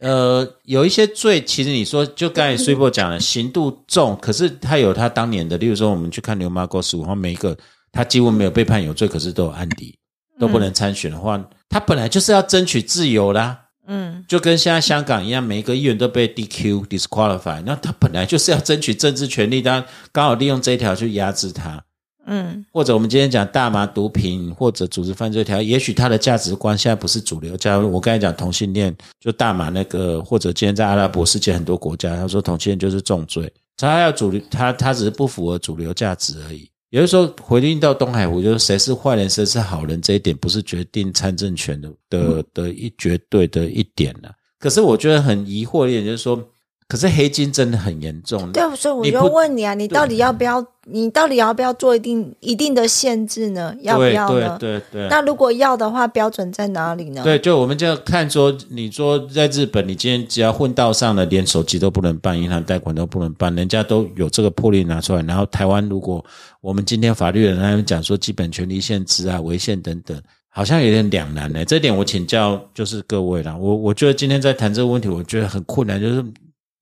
[0.00, 7.56] 呃，有一些罪，其实你说，就刚才 s u p 讲了，刑度重，可是他有他当年的，例如说，我们去看牛马沟十五号，每一个
[7.90, 9.98] 他几乎没有被判有罪，可是都有案底，
[10.38, 13.62] 都不能参选的话，他本来就是要争取自由啦。
[13.88, 21.82] 嗯就跟现在香港一样，每一个议员都被 DQ disqualify，那他本来就是要争取政治权利，当然刚好利用这一条去压制他。
[22.26, 27.90] 嗯或者我们今天讲大麻毒品或者组织犯罪条，也许他的价值观现在不是主流假如。
[27.90, 36.68] 我刚才讲同性恋，就大麻那个，或者今天在阿拉伯世界很多国家，他说同性恋就是重罪，他要主流，他他只是不符合主流价值而已。
[36.90, 44.30] 也就是说，回应到东海湖，就是谁是坏人，谁是好人，这一点不是决定参政权的的的一绝对的一点了。
[44.58, 46.42] 可是我觉得很疑惑的一点就是说，
[46.88, 48.52] 可是黑金真的很严重。
[48.52, 50.64] 对，所以我就问你啊，你到底要不要？
[50.88, 53.74] 你到底要不要做一定一定的限制呢？
[53.80, 54.56] 要不要呢？
[54.56, 55.08] 对对对。
[55.08, 57.24] 那如果要的话，标准在哪里呢？
[57.24, 65.20] 对，就我们就要看说，你说在日本，你今天只要混到上了，连手机都不能办，银行贷款都不能办，人家都有这个魄力拿出来。
[65.22, 66.24] 然后台湾，如果
[66.60, 70.16] 我们今天法律人他们讲说基本权利限制啊、违宪等等，
[70.50, 71.64] 好像有点两难呢。
[71.64, 76.24] 这点我请教就是各位啦，我我觉得今天在谈这个问题，我觉得很困难，就是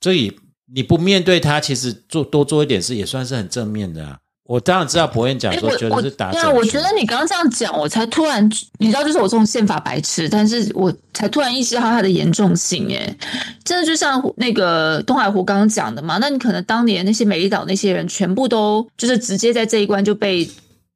[0.05, 0.31] 所以
[0.71, 4.19] 你不面对他，其实做多做一点事也算是很正面的啊。
[4.45, 8.47] 我当然知道博彦讲哎说觉得是打对啊，我觉得你刚刚这样讲，我才突然，
[8.79, 12.87] 你知道，就是我这种宪法白痴，但是我才突然意识到它的严重性。
[12.95, 13.17] 哎，
[13.65, 20.45] 真的就像那个东海湖刚刚讲的嘛，那你可能当年那些美丽岛那些人，全部都就是直接在这一关就被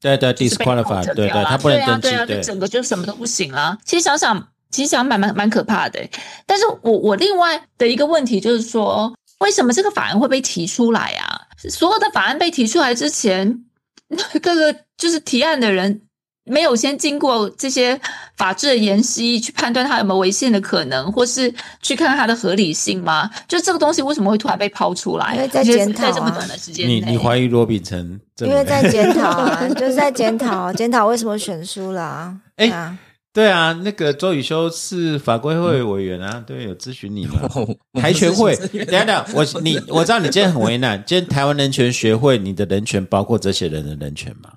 [0.03, 3.79] 对对就是被 disqualify，对对，他不能登记对啊，对啊，对就整个就什么都不行了。
[3.87, 6.01] 其实想想，其实想蛮蛮蛮可怕的。
[6.47, 11.41] 但是我我另外的一个问题就是说，为什么这个法案会被提出来啊？
[11.69, 13.65] 所有的法案被提出来之前，
[14.43, 16.03] 各个就是提案的人。
[16.51, 18.01] 没有先经过这些
[18.39, 21.53] 法制的研析去判断它有没有违宪的可能，或是
[21.83, 23.31] 去看看它的合理性吗？
[23.47, 25.35] 就这个东西为什么会突然被抛出来？
[25.35, 28.19] 因为在检讨在这么短的时间你内，你怀疑罗秉成？
[28.39, 32.35] 因为在检讨啊， 就是在检讨，检讨为什么选输了啊？
[32.57, 32.97] 哎
[33.33, 37.35] 对啊，那个周宇修是法规会委员啊，对，有咨询你嘛？
[38.01, 44.51] 台全会，等下等，我你我知道你今天很为难，今天台湾人权学会，你的人权包括这些人的人权吗？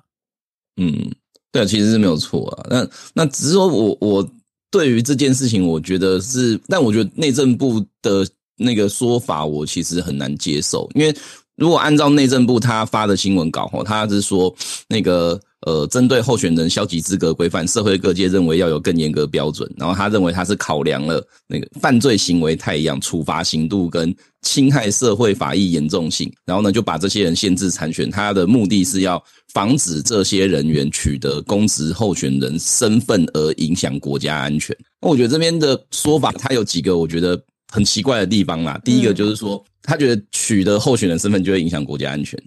[0.80, 1.12] 嗯，
[1.52, 2.66] 对，其实是没有错啊。
[2.68, 4.28] 那那只是说我我
[4.70, 11.14] 对于这件事情，我觉得是，但我觉得内政部的那个说法，我其实很难接受，因为
[11.56, 14.52] 如果按照内政部他发的新闻稿吼，他是说
[14.88, 29.22] 那个呃，针对候选人消极资格规范，社会各界认为要有更严格标准，然后他认为他是考量了那个犯罪行为太一样，处罚刑度跟侵害社会法益严重性，然后呢就把这些人限制参选，他的目的是要
[29.52, 34.76] 防止这些人员取得公职候选人身份而影响国家安全。
[35.00, 37.40] 那我觉得这边的说法，它有几个我觉得
[37.72, 38.78] 很奇怪的地方啦。
[38.84, 42.38] 第一个就是说，他觉得取得候选人身份就会影响国家安全。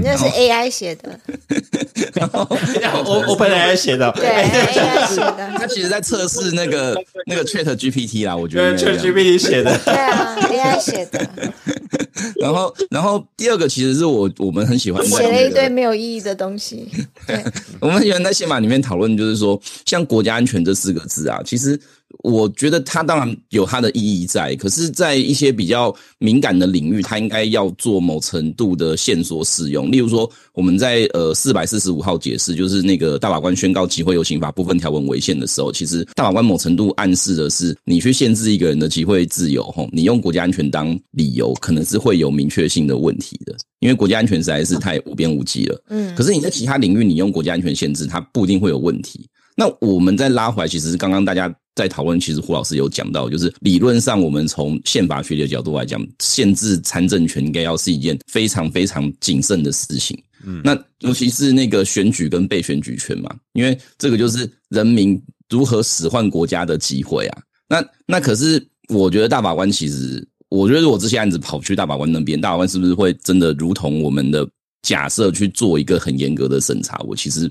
[0.00, 1.20] 那是 AI 写的，
[3.04, 9.16] 我我本来还写的，对 AI 写的，他其实在测试那个 那个 Chat GPT 啦，我觉得对应该这样。
[9.16, 11.28] ChatGPT 写的，对啊，AI 写的，
[12.40, 16.88] 然后，然后第二个其实是我我们很喜欢在写了一堆没有意义的东西。
[17.26, 17.42] 对，
[17.80, 21.78] 我们很喜欢在宪法里面讨论，就是说，像国家安全这四个字啊，其实
[22.22, 29.90] 我觉得它当然有它的意义在，可是，在一些比较敏感的领域，它应该要做某程度的线索使用。
[29.90, 45.82] 例如说，我们在呃四百四十五号解释，就是那个大法官宣告集会游行法部分条文违宪的时候，其实大法官某程度暗示的是，你去限制一个人的集会自由，吼，你用国家安全当理由，可能是会有明确性的问题的，因为国家安全实在是太无边无际了。
[45.88, 49.26] 嗯可是你在其他领域，你用国家安全限制，它不一定会有问题。
[49.56, 60.18] 那我们再拉回来，其实刚刚大家在讨论，其实胡老师有讲到，就是理论上我们从宪法学的角度来讲，限制参政权应该要是一件非常非常谨慎的事情。
[60.44, 67.42] 嗯，那尤其是那个选举跟被选举权嘛，因为这个就是人民如何使唤国家的机会啊。
[67.68, 74.48] 那那可是我觉得大法官其实，我觉得如果这些案子跑去大法官那边，大法官是不是会真的如同我们的
[74.82, 76.98] 假设去做一个很严格的审查？
[77.06, 77.50] 我其实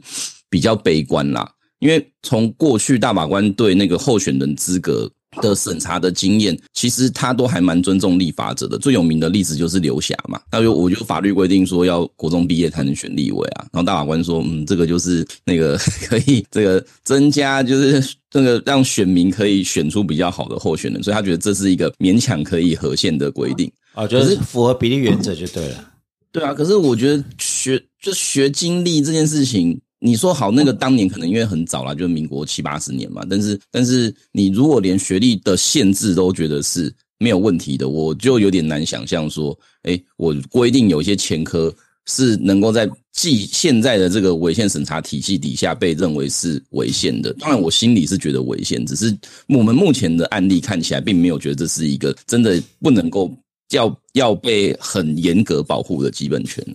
[0.50, 5.10] 比较悲观啦，因为从过去大法官对那个候选人资格
[5.42, 8.78] 的审查的经验，其实他都还蛮尊重立法者的。
[8.78, 23.72] 最有名的例子就是刘霞嘛，那就我就法律规定说要国中毕业才能选立委啊，然后大法官说，嗯，这个就是那个 可以这个增加，就是这个让选民可以选出比较好的候选人，所以他觉得这是一个勉强可以合宪的规定。
[23.94, 25.92] 哦，就是符合比例原则就对了。
[26.32, 41.74] 对啊，可是我觉得学就学经历这件事情，你说好那个当年可能因为很早啦，就是民国七八十年嘛，但是但是你如果连学历的限制都觉得是没有问题的，我就有点难想象说，哎，我规定有一些前科
[42.06, 47.34] 是能够在既现在的这个违宪审查体系底下被认为是违宪的。
[47.34, 49.14] 当然，我心里是觉得违宪，只是
[49.50, 53.30] 我们目前的案例看起来并没有觉得这是一个真的不能够
[53.72, 56.66] 要要被很严格保护的基本权。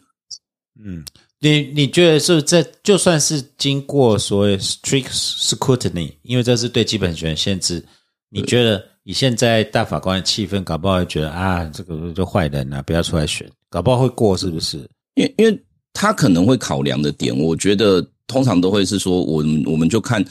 [0.84, 1.02] 嗯，
[1.44, 7.84] 你你觉得是这就算是经过所谓 strict scrutiny，因为这是对基本权限制，
[8.30, 14.88] 你觉得以现在大法官的气氛，搞不好会觉得啊，这个就坏人啊，不要出来选，搞不好会过，是不是？
[15.16, 20.24] 因因为他可能会考量的点，我觉得通常都会是说，我我们就看，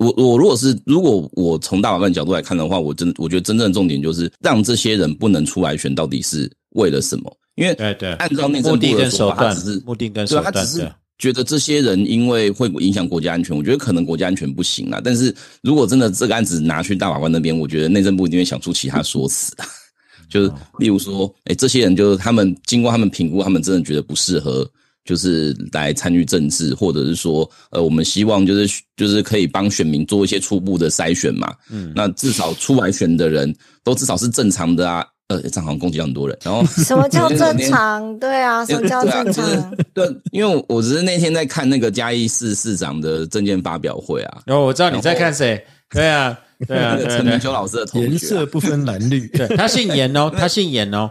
[0.00, 7.32] 我我如果是如果我从大法官角度来看的话，我真我觉得真正的重点就是让这些人不能出来选，到底是为了什么？
[7.56, 10.92] 因为对对按照内政目的部的说法，他跟手段只是，目的跟对啊，他手段，对只是。
[11.16, 15.00] 觉得这些人因为会影响国家安全，我觉得可能国家安全不行啦。
[15.02, 19.64] 但是如果真的这个案子拿去大法官那边，我觉得内政部一定会想出其他说辞啊。
[20.28, 24.68] 就是例如说，哎，这些人就是他们经过他们评估，他们真的觉得不适合，
[25.04, 31.54] 就是来参与政治，或者是说，呃，我们希望就是就是可以帮选民做一些初步的筛选嘛。
[31.70, 33.54] 嗯，那至少出来选的人
[33.84, 35.06] 都至少是正常的啊。
[35.28, 36.38] 呃，这样好像攻击到很多人。
[36.42, 38.18] 然后 什么叫正常？
[38.18, 39.76] 对啊，什么叫对啊，正就是常？
[39.94, 49.26] 对，因为我我只是那天在看那个嘉义市市长的证件发表会啊，然后我知道你在看谁，对啊，对啊， 陈明秋老师的同学啊、颜色不分蓝绿。
[49.32, 51.10] 对，他姓严哦，他姓严哦，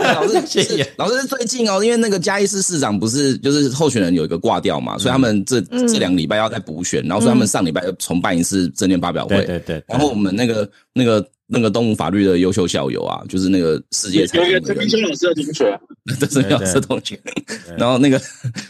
[0.00, 9.36] 老师谢谢是老师最近哦，因为那个嘉义市市长不是就是候选人有一个挂掉嘛，所以他们这、嗯这两个礼拜要再补选，然后所以他们上礼拜又重办一次证件发表会。
[9.36, 15.80] 对对对，然后我们那个那个那个东吴法律的优秀校友啊，就是那个世界财有一个陈明秋老师的同学，
[16.18, 17.20] 这是老师的同学，
[17.78, 18.20] 然后那个，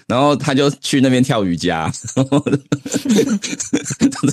[0.07, 2.39] 然后他就去那边跳瑜伽，然后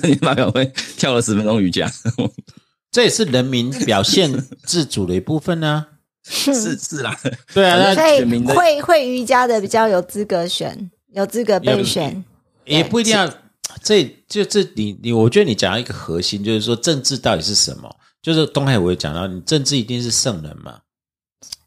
[0.02, 1.90] 件发表会跳了十分钟瑜伽，
[2.92, 5.86] 这也是人民表现自主的一部分呢。
[6.26, 7.14] 是是啦，
[7.52, 12.24] 对啊，那会会瑜伽的比较有资格选，有资格被选。
[12.64, 13.30] 也不一定要。
[13.82, 17.94] 这就这你你，我觉得你讲到一个核心，就是说政治到底是什么？
[18.24, 20.78] 就是东海我也讲到，你政治一定是圣人嘛。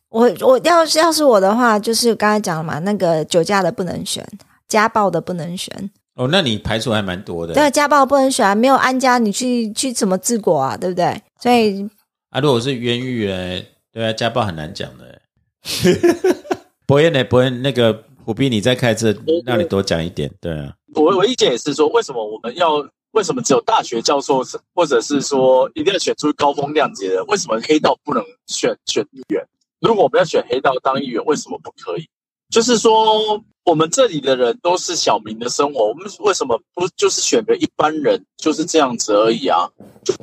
[0.09, 4.27] 我我要是要是我的话，就是刚才讲了嘛，那个酒驾的不能选，
[4.67, 5.91] 家暴的不能选。
[6.15, 7.53] 哦，那你排除还蛮多的。
[7.53, 10.75] 对，家暴不能选啊，没有安家，你去去怎么治国啊？
[10.75, 11.21] 对不对？
[11.39, 11.87] 所以
[12.31, 15.21] 啊，如果是冤狱嘞，对啊，家暴很难讲的。
[16.87, 17.23] 博彦呢？
[17.25, 20.31] 博彦那个虎逼，你再开车，让你多讲一点。
[20.41, 22.81] 对啊，我我意见也是说，为什么我们要
[23.17, 27.23] 为什么只有大学教授是，或者是说一定要选出高风亮节的？
[27.25, 29.43] 为什么黑道不能选选议员？
[29.81, 32.07] 如果我们要选黑道当议员，为什么不可以？
[32.51, 39.67] 就是说，我们这里的人都是小民的生活，我们为什么不就是选个一般人，就是这样子而已啊？
[40.05, 40.13] 就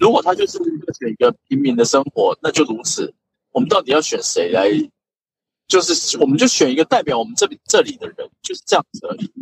[0.00, 3.14] 如果他就是要选一个平民的生活，那就如此。
[3.52, 4.68] 我们到底要选谁来？
[5.68, 9.32] 就是我们就选一个代表我们这里这里的人，就是这样子而已。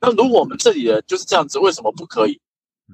[0.00, 2.38] 那如果我们这里的人就是这样子，为什么不可以？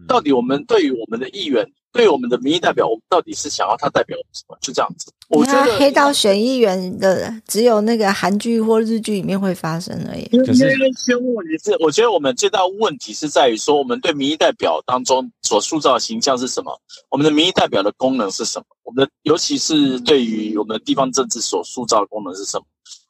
[0.08, 4.56] 到底我们对于我们的议员，对于我们的民意代表，我们到底是想要他代表什么？
[4.62, 5.12] 就这样子。
[5.28, 10.24] 我觉得黑道选议员的，只有那个韩剧或日剧里面会发生而已。
[10.46, 16.80] 就是因为先问题是，我觉得我们最大问题是在于说，我们对民意代表当中所塑造的形象是什么？
[17.10, 18.64] 我们的民意代表的功能是什么？
[18.84, 22.64] 我们的尤其是对于我们的地方政治所塑造的功能是什么？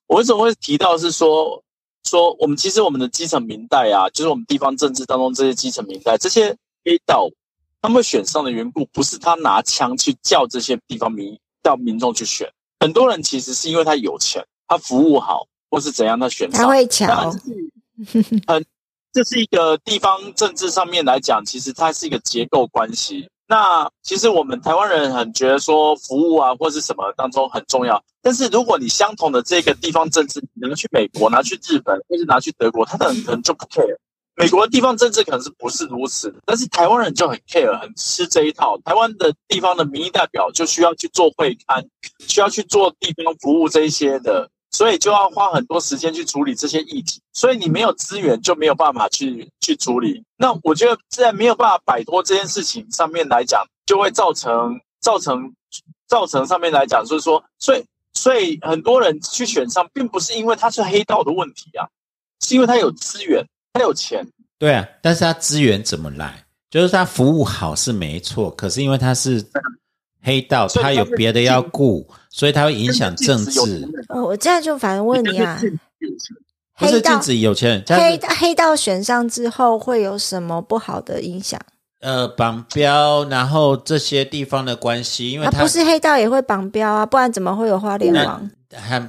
[0.08, 1.62] 我为什么会提到是说
[2.04, 7.28] 说我们其实我们的基层民代啊，就是我们地方政治当中这些基层民代，这些黑道
[7.80, 16.62] 他们选上的缘故，不是他拿枪去叫这些地方民叫民众去选，很多人其实是因为他有钱，他服务好，或是怎样，他选上。
[16.62, 17.30] 他会那瞧，
[18.46, 18.64] 很，
[19.12, 23.28] 这是一个地方政治上面来讲，其实它是一个结构关系。
[23.46, 33.96] 那其实我们台湾人很觉得说服务啊或是什么当中很重要，但是如果你相同的这个地方政治，你拿去美国、拿去日本或是拿去德国，他可能可能就不 care。
[34.34, 38.78] 美国的地方政治可能是不是如此，但是台湾人就很 care，很吃这一套。
[38.82, 41.84] 台湾的地方的民意代表就需要去做会刊，
[42.26, 47.20] 需要去做地方服务这一些的，所以就要花很多时间去处理这些议题。
[47.32, 50.24] 所以你没有资源，就没有办法去去处理。
[50.36, 55.54] 那我觉得在没有办法摆脱这件事情上面来讲，就会造成造成
[56.08, 61.88] 造成上面来讲，就是说，所以所以很多人去选上，并不是因为他是黑道的问题啊，
[62.40, 64.26] 是因为他有资源，他有钱。
[64.58, 66.44] 对啊，但是他资源怎么来？
[66.70, 69.44] 就是他服务好是没错，可是因为他是
[70.22, 73.88] 黑道，他有别的要顾，所以他会影响政治。
[74.08, 75.58] 呃我现在就反问你啊，
[76.78, 81.60] 不是禁黑道止有钱人，黑黑道选上之后会有什么不好的影响？
[82.00, 88.50] 呃绑标，然后这些地方的关系，因为啊，他不是黑道也会绑标啊，不然怎么会有花莲王？
[88.74, 89.00] 还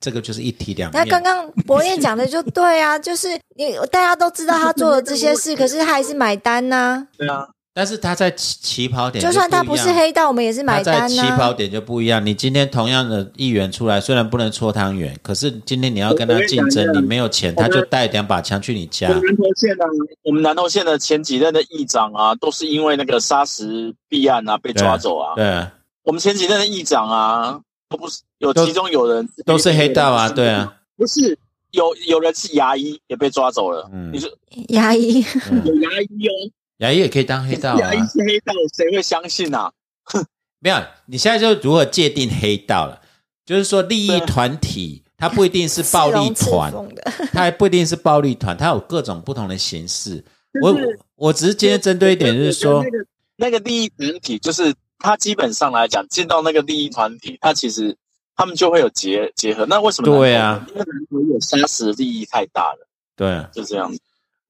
[0.00, 1.02] 这个就是一体两面。
[1.02, 7.46] 那刚刚 博彦讲的就对啊，就是你大家都知道他做了这些事， 可是他还是买单呐、对啊，
[7.80, 12.26] 但是他在起起跑点就算他不是黑道，我们也是买他在单呐、起跑点就不一样。
[12.26, 19.14] 你今天同样的议员出来，虽然不能搓汤圆，可是今天你要跟他竞争，你没有钱，他就带两把枪去你家我。
[19.14, 19.84] 们南投县呢，
[20.24, 25.32] 我们南投县的前几任的议长啊，都是因为那个砂石弊案啊被抓走啊。
[25.34, 25.72] 对啊，
[26.02, 27.58] 我们前几任的议长啊，
[27.88, 31.38] 都不是有其中有人都是黑道啊，对啊，不是
[31.70, 33.88] 有有人是牙医也被抓走了。
[33.90, 34.28] 嗯你说
[34.68, 35.24] 牙医，
[35.64, 38.06] 有牙医哦，牙医也可以当黑道牙医啊。
[38.06, 39.72] 是黑道，谁会相信啊？
[40.60, 40.76] 没有，
[41.06, 43.00] 你现在就如何界定黑道了？
[43.46, 46.72] 就是说，利益团体它不一定是暴力团，
[47.32, 50.24] 它还不一定是暴力团，它有各种不同的形式。
[50.62, 53.06] 我就是我只是今天针对一点，就是说那，个
[53.36, 57.96] 那个利益团体，就是他基本上来讲，进到那个利益团体，他其实
[58.36, 59.66] 他们就会有结结合。
[59.66, 60.06] 那为什么？
[60.16, 63.98] 对啊因为南投有砂石利益太大了，对啊，就这样子。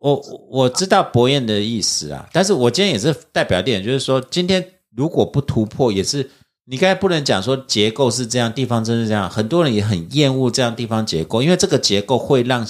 [0.00, 6.28] 我我知道博彦的意思啊，但是我今天也是代表点，就是说，今天如果不突破，也是
[6.64, 12.66] 你刚才不能讲说结构是这样，地方真是这样，很多人也很厌恶这样地方结构，因为这个结构会让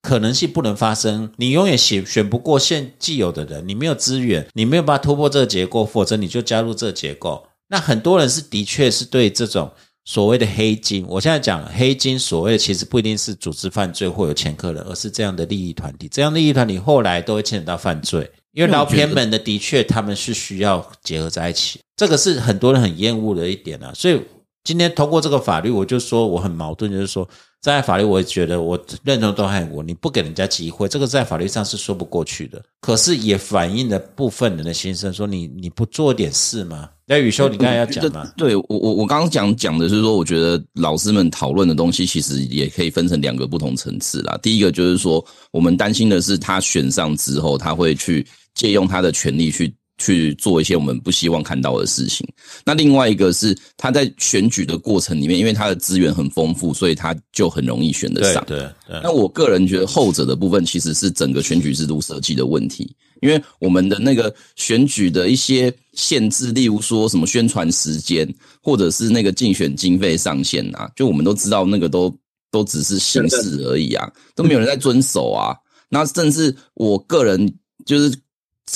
[0.00, 7.44] 可能性不能发生，你永远选选不过现既有的人，你没有资源，你没有办法突破这个结构，否则你就加入这个结构。
[7.70, 9.72] 那很多人是的确是对这种
[10.08, 23.92] 所谓的黑金，我现在讲黑金，所谓的其实不一定是组织犯罪或有前科人，而是这样的利益团体，这样的利益团体后来都会牵扯到犯罪，因为老偏门的的确他们是需要结合在一起，这个是很多人很厌恶的一点啊。
[23.94, 24.18] 所以
[24.64, 27.28] 今天通过这个法律，我就说我很矛盾，就是说。
[27.60, 32.62] 在法律，我也觉得我认同东汉国，你不给人家机会，这个在法律上是说不过去的。
[32.80, 36.88] 可是也反映了部分人的心声，说你你不做点事吗？
[37.04, 38.30] 那宇修，你刚才要讲吗？
[38.36, 44.38] 对我我我刚刚讲讲的是说，我觉得老师们讨论的东西其实也可以分成两个不同层次啦。
[44.40, 49.74] 第一个就是说，我们担心的是他选上之后，他会去借用他的权利去。
[49.98, 52.26] 去做一些我们不希望看到的事情。
[52.64, 58.44] 那另外一个是他在选举的过程里面，因为他的资源很丰富，所以他就很容易选得上。
[58.46, 59.00] 对对。
[59.02, 68.26] 那我个人觉得后者的部分其实是整个选举制度设计的问题，因为我们的那个选举的一些限制，例如说什么宣传时间，
[68.62, 72.16] 或者是那个竞选经费上限啊，就我们都知道那个都
[72.50, 75.56] 都只是形式而已啊，都没有人在遵守啊。
[75.90, 77.52] 那甚至我个人
[77.84, 78.16] 就是。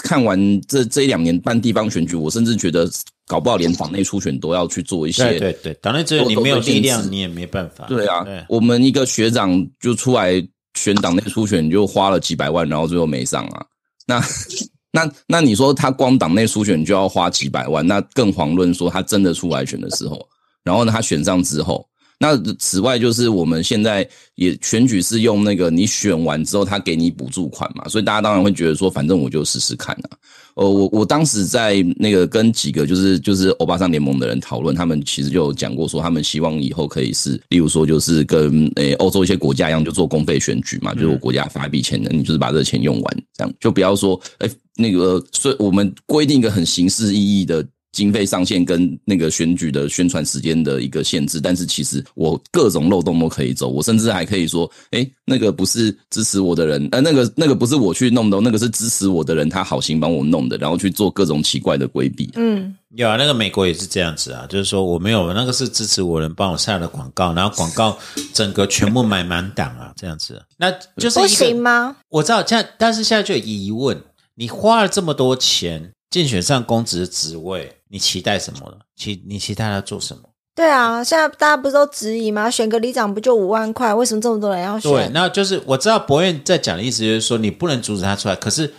[0.03, 2.89] 看完这这一两年办地方选举，我甚至觉得
[3.27, 5.23] 搞不好连党内初选都要去做一些。
[5.25, 7.85] 对对对，党内只有你没有力量，你也没办法。
[7.87, 10.43] 对啊，我们一个学长就出来
[10.75, 13.67] 选党内初选，就花了几百万，然后最后没上啊。
[14.07, 14.23] 那
[14.93, 20.27] 那那你说他光党内初选就要花几百万，那更遑论说他真的出来选的时候，
[20.65, 21.87] 然后呢他选上之后。
[22.23, 30.11] 那此外，就是我们现在也选举是用那个你选完之后，他给你补助款嘛，所以大家当然会觉得说，反正我就试试看啊。
[30.55, 47.67] 呃，我我当时在那个跟几个就是就是欧巴桑联盟的人讨论，他们其实就有讲过说，他们希望以后可以是，例如说就是跟诶欧洲一些国家一样，就做公费选举嘛，就是我国家发一笔钱的，你就是把这个钱用完，这样就不要说诶那个，所以我们规定一个很形式意义的。
[47.93, 62.31] 经费上限跟那个选举的宣传时间的一个限制，但是其实我各种漏洞都可以走，我甚至还可以说，哎，那个不是支持我的人，呃，那个那个不是我去弄的，那个是支持我的人，他好心帮我弄的，然后去做各种奇怪的规避。
[62.35, 67.99] 嗯，有啊，那个美国也是这样子啊，就是说我没有那个是支持我人帮我下的广告，然后广告
[68.33, 71.97] 整个全部买满档啊，这样子，那就是不行吗？
[72.09, 74.03] 我知道，现在但是现在就有疑问，
[74.37, 75.93] 你花了这么多钱。
[76.13, 78.79] 竞选上公职的职位，你期待什么了？
[78.95, 80.23] 期你期待他做什么？
[80.55, 82.51] 对啊，现在大家不是都质疑吗？
[82.51, 83.95] 选个里长不就五万块？
[83.95, 84.93] 为什么这么多人要选？
[84.93, 88.71] 对，那就是我知道博院在讲的意思，就是说你不能阻止他出来，可是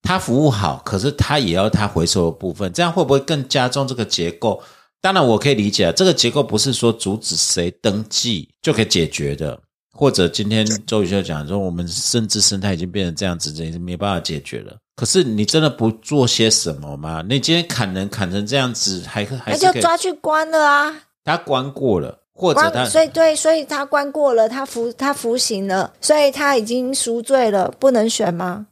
[0.00, 4.62] 他服务好，可是他也要他回收的部分，这样会不会更加重这个结构？
[5.02, 9.60] 当然，我可以理解，这个结构不是说阻止谁登记就可以解决的，
[9.92, 14.74] 或者今天周宇秀讲说，我们甚至生态已经变成这样子，已经没办法解决了。
[14.98, 17.22] 可是你真的不做些什么吗？
[17.28, 20.92] 你今天砍人砍成这样子，还还是那就抓去关了啊？
[21.24, 28.66] 他关过了，或者他所以对，所以他关过了，他服他服刑了，所以他已经赎罪了，不能选吗？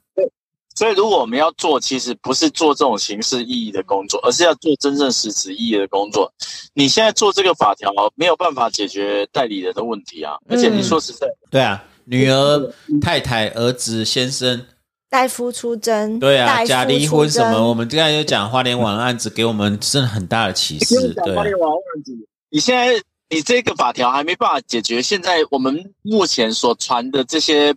[0.75, 6.29] 所以如果我们要做，其实不是做这种形式意义的工作，而是要做真正实质意义的工作。
[6.75, 10.35] 你现在做这个法条，没有办法解决代理人的问题啊！
[10.51, 14.67] 而且你说实在，对啊，女儿、太太、儿子、先生。
[15.09, 17.69] 代夫出征，对啊，假离婚什么？
[17.69, 21.15] 我们刚才有讲花莲网案子，给我们真的很大的启示。
[21.25, 22.13] 对，花莲网案子，
[22.51, 23.01] 你现在
[23.31, 27.75] 你这个法条还没办法解决，现在我们目前所传的这些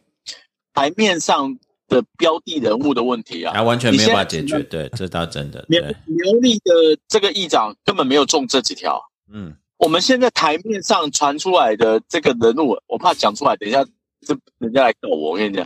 [0.74, 1.56] 台面上
[1.88, 4.60] 的标的人物的问题啊，还完全没有办法解决。
[4.64, 5.64] 对，这倒真的。
[5.70, 6.74] 苗苗栗的
[7.08, 9.00] 这个议长根本没有中这几条。
[9.32, 13.86] 嗯，我们现在台面上传出来的这个人物，我怕讲出来，等一下
[14.26, 15.32] 这人家来告我。
[15.32, 15.64] 我跟你讲。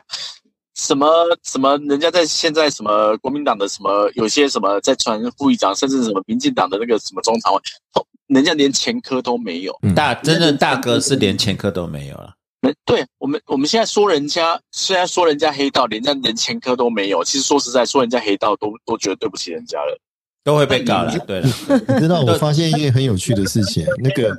[0.83, 1.07] 什么
[1.43, 1.77] 什么？
[1.87, 7.61] 人家在现在什么国民党的什么有些什么在传副议长，甚至什么民进党的那个什么中常委，
[8.27, 9.73] 人家连前科都没有。
[9.95, 12.33] 大真正大哥是连前科都没有了。
[12.85, 17.23] 对我们我们现在说人家，虽然说人家黑道，人家连前科都没有。
[17.23, 19.97] 其实说实在，说人家黑道都都觉得对不起人家了，
[20.43, 21.17] 都会被告了。
[21.19, 21.47] 对了，
[21.95, 24.37] 你知道我发现一件很有趣的事情，那个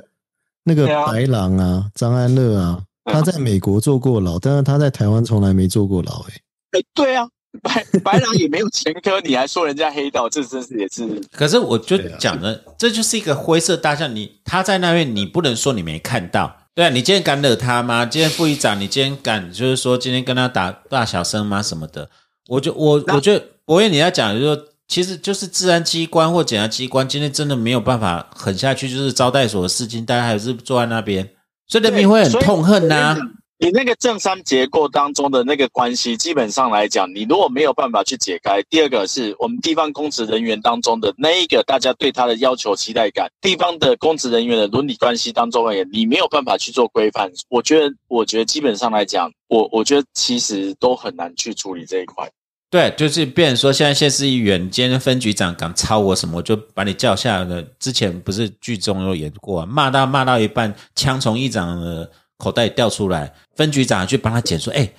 [0.63, 2.83] 那个白狼啊，张安乐啊。
[3.13, 6.25] 他在美国坐过牢，但是他在台湾从来没坐过牢。
[6.29, 6.33] 哎，
[6.79, 7.27] 哎，对啊，
[7.61, 11.21] 白白狼也没有前科，你还说人家黑道，这真是也是。
[11.31, 14.13] 可是我就讲了，这就是一个灰色大象。
[14.15, 16.57] 你他在那边，你不能说你没看到。
[16.73, 18.05] 对啊，你今天敢惹他吗？
[18.05, 21.61] 今天副议长，你今天敢就是说今天跟他打大小声吗？
[21.61, 22.09] 什么的？
[22.47, 31.29] 我就我我觉得，我跟你要讲，就是说，其实就是治安机关或检察机关今天真的没有办法狠下去，就是招待所的事情，大家还是坐在那边。
[31.67, 33.17] 所以人民会很痛恨呐，
[33.57, 47.31] 你那个政商结构当中的那个关系，基本上来讲，你如果没有办法去解开，第二个是我们地方公职人员当中的那一个大家对他的要求期待感，地方的公职人员的伦理关系当中而言，你没有办法去做规范。
[47.49, 52.29] 我觉得，我觉得基本上来讲，我我觉得其实都很难去处理这一块。
[52.69, 57.63] 对，就是变成说，现在县市议员，今天分局长敢抄我什么，我就把你叫下来了。
[57.79, 64.89] 之前不是剧中有演过，啊，骂到骂到一半，枪从议长的口袋掉出来，分局长去帮他捡，说：“哎，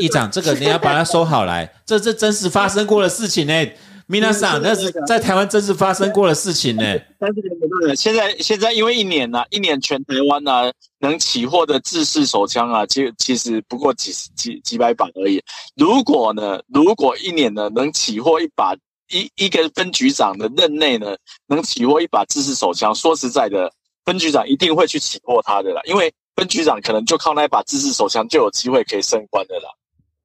[0.00, 3.66] 议长，这个你要把它收好来，这这真实发生过的事情呢。”
[4.06, 6.82] 米娜桑，那是在台湾真是发生过的事情呢。
[7.18, 15.42] 但是现在现在因为一年呢，一年全台湾呢能起货的制式手枪啊，其其实不过几十几几百把而已。
[15.76, 18.74] 如果呢，如果一年呢能起货一把，
[19.10, 23.72] 一一个分局长的任内呢能起货一把制式手枪，说实在的，
[24.04, 29.70] 分局长一定会去起货他的啦，因为分局长可能就靠那把制式手枪就有机会可以升官的啦。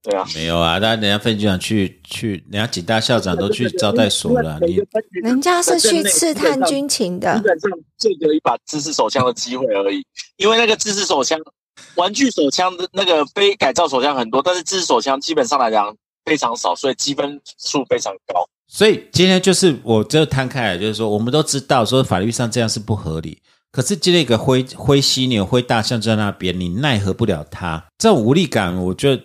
[0.02, 4.80] 对啊，没有啊，但人家分局长去去，人家警大校长都去招待所了， 你
[5.22, 10.02] 人家是去刺探军情的，基本上就有一把自制手枪的机会而已。
[10.38, 11.38] 因为那个自制手枪、
[11.96, 15.94] 玩具手枪的那个非改造手枪很多，但是自制手枪基本上来讲
[16.24, 18.48] 非常少，所以积分数非常高。
[18.70, 29.24] 所以今天就是我这摊开来，就是说我们都知道说法律上这样是不合理，可是今天一个灰灰犀牛、灰大象在那边，你奈何不了它，这种无力感，我觉得。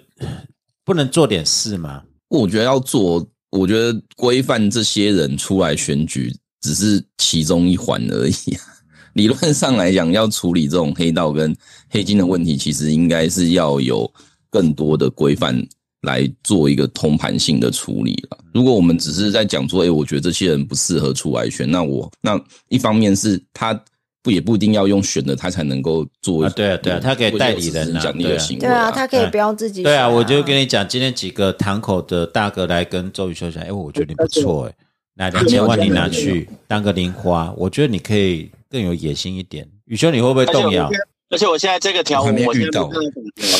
[0.84, 2.02] 不能做点事吗？
[2.28, 8.34] 我觉得要做，我觉得规范这些人出来选举只是其中一环而已。
[9.14, 11.56] 理论上来讲，要处理这种黑道跟
[11.88, 14.10] 黑金的问题，其实应该是要有
[14.50, 15.56] 更多的规范
[16.02, 18.38] 来做一个通盘性的处理了。
[18.52, 23.80] 如果我们只是在讲说，哎，我觉得这些人不适合出来选，那我那一方面是他。
[24.24, 26.48] 不也不一定要用选的，他才能够做。
[26.48, 28.60] 对啊，对啊，他可以代理人奖励的行为。
[28.62, 29.82] 对啊，他可以不用自己。
[29.82, 34.74] 对啊，我就跟你讲，今天几个堂口的大哥来跟周宇修讲，哎，我觉得你不错，哎，
[35.14, 39.68] 那两千万你拿去当个零花，我觉得你可以更有野心一点。
[39.84, 40.90] 宇修，你会不会动摇？
[41.28, 42.86] 而且我现在这个条文，我现在不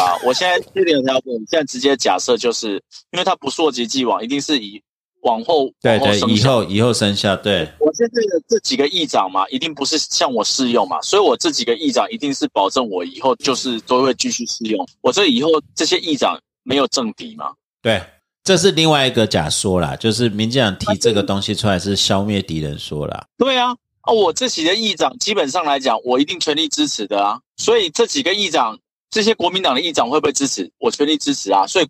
[0.02, 4.80] 啊，我现在这条条文，现在直接假设就是，因为它不溯及既往，一定是以。
[5.24, 7.34] 往后对对，以后以后生效。
[7.36, 14.86] 对我现在的这几个议长嘛，一定不是向我适用嘛，所以我这几个议长一定是保证我以后就是都会继续适用。
[15.00, 17.52] 我这以后这些议长没有政敌嘛？
[17.82, 18.02] 对，
[18.42, 23.26] 这是另外一个假说啦，就是民进党提这个东西出来是消灭敌人说啦。
[23.38, 27.40] 对啊，啊，我这几个议长基本上来讲，我一定全力支持的啊。
[27.56, 28.78] 所以这几个议长，
[29.10, 30.70] 这些国民党的议长会不会支持？
[30.78, 31.66] 我全力支持啊。
[31.66, 31.86] 所以。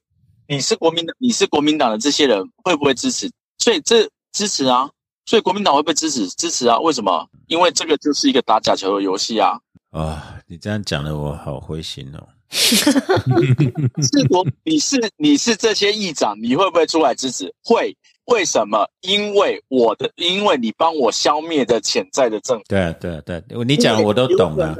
[0.46, 3.30] 你是国民党，你是国民党的这些人会不会支持？
[3.58, 4.90] 所以这支持啊，
[5.24, 6.28] 所以国民党会不会支持？
[6.28, 6.78] 支持啊？
[6.78, 7.26] 为什么？
[7.46, 9.58] 因为这个就是一个打假球的游戏啊！
[9.90, 12.28] 啊，你这样讲的我好灰心哦。
[12.50, 17.52] 是国，你是你是这些议长，你会不会出来支持？
[17.64, 17.96] 会？
[18.26, 18.88] 为什么？
[19.00, 22.60] 因为我的，因为你帮我消灭的潜在的政。
[22.68, 24.76] 对对对，你讲我都懂了。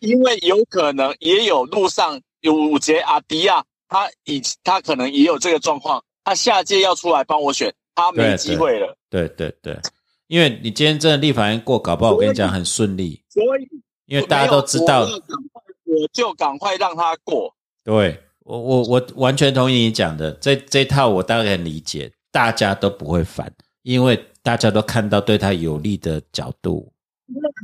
[0.00, 3.64] 因为有可能也有路上有五杰阿迪亚。
[3.88, 8.96] 他以他可能也有这个状况，他下届要出来帮我选，他没机会了。
[9.08, 9.78] 对对对，
[10.26, 13.22] 因为你今天真的立法院过，搞不好我跟你讲很顺利。
[13.30, 13.68] 所以，
[14.06, 17.54] 因为大家都知道，我就赶快让他过。
[17.84, 26.92] 对我我我完全同意你讲的，这这套我当然理解，大家都不会反，因为大家都看到对他有利的角度。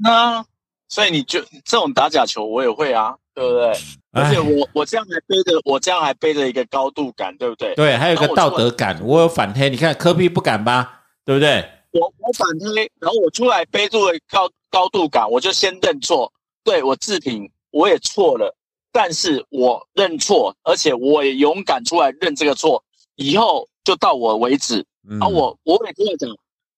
[0.03, 0.45] 那
[0.89, 3.73] 所以你就这种打假球，我也会啊，对不对？
[4.13, 7.75] 而且我我这样还背着我这样还背着一个高度感，对不对？
[7.75, 9.01] 对，还有一个道德感。
[9.03, 11.05] 我有反黑，你看科比不敢吧？
[11.25, 11.67] 对不对？
[11.93, 16.31] 我我反黑，然后我出来背住了高高度感，我就先认错。
[16.63, 18.55] 对我自评我也错了，
[18.93, 22.85] 但是我认错，而且我也勇敢出来认这个错。
[23.17, 24.85] 以后就到我为止。
[25.21, 26.29] 啊，我我也跟我讲，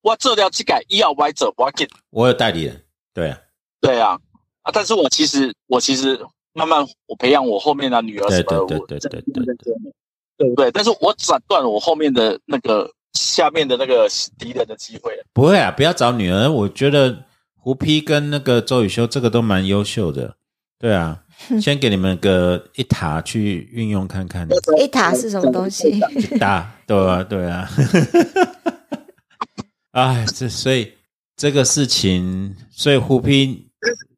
[0.02, 1.88] 我这条去改，一要歪走，我给。
[2.10, 3.40] 我有代理人，对啊，
[3.80, 4.18] 对啊，
[4.62, 6.24] 啊，但是我其实我其实。
[6.54, 9.74] 慢慢，我培养我后面的女儿什么的，对对对对对对，
[10.38, 10.70] 对不对？
[10.70, 15.12] 但是我斩断了我后面的那个下面的那个敌人的机会。
[15.32, 16.48] 不会啊，不要找女儿。
[16.48, 17.24] 我觉得
[17.56, 20.36] 胡批跟那个周雨修这个都蛮优秀的。
[20.78, 21.24] 对啊，
[21.60, 24.46] 先给你们个一塔去运用看看。
[24.78, 25.98] 一塔是什么东西？
[26.38, 27.68] 大，对啊，对啊。
[29.90, 30.92] 哎，这所以
[31.36, 33.63] 这个事情，所以胡批。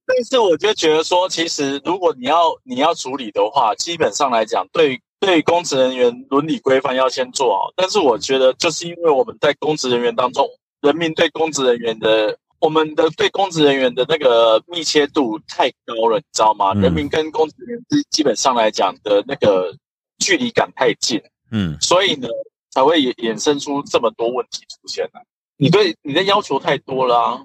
[0.06, 7.72] 但是我就觉得说，其实如果你要你要处理的话，基本上来讲，对对公职人员伦理规范要先做好。
[7.74, 10.48] 但是我觉得，就是因为我们在公职人员当中，
[10.80, 16.72] 人民对公职人员的我们的对公职人员的那个密切度太高了，你知道吗？
[16.74, 19.74] 嗯人民跟公职人员基基本上来讲的那个
[20.18, 22.28] 距离感太近，嗯，所以呢
[22.70, 25.24] 才会衍衍生出这么多问题出现来。
[25.56, 27.44] 你对你的要求太多了、啊，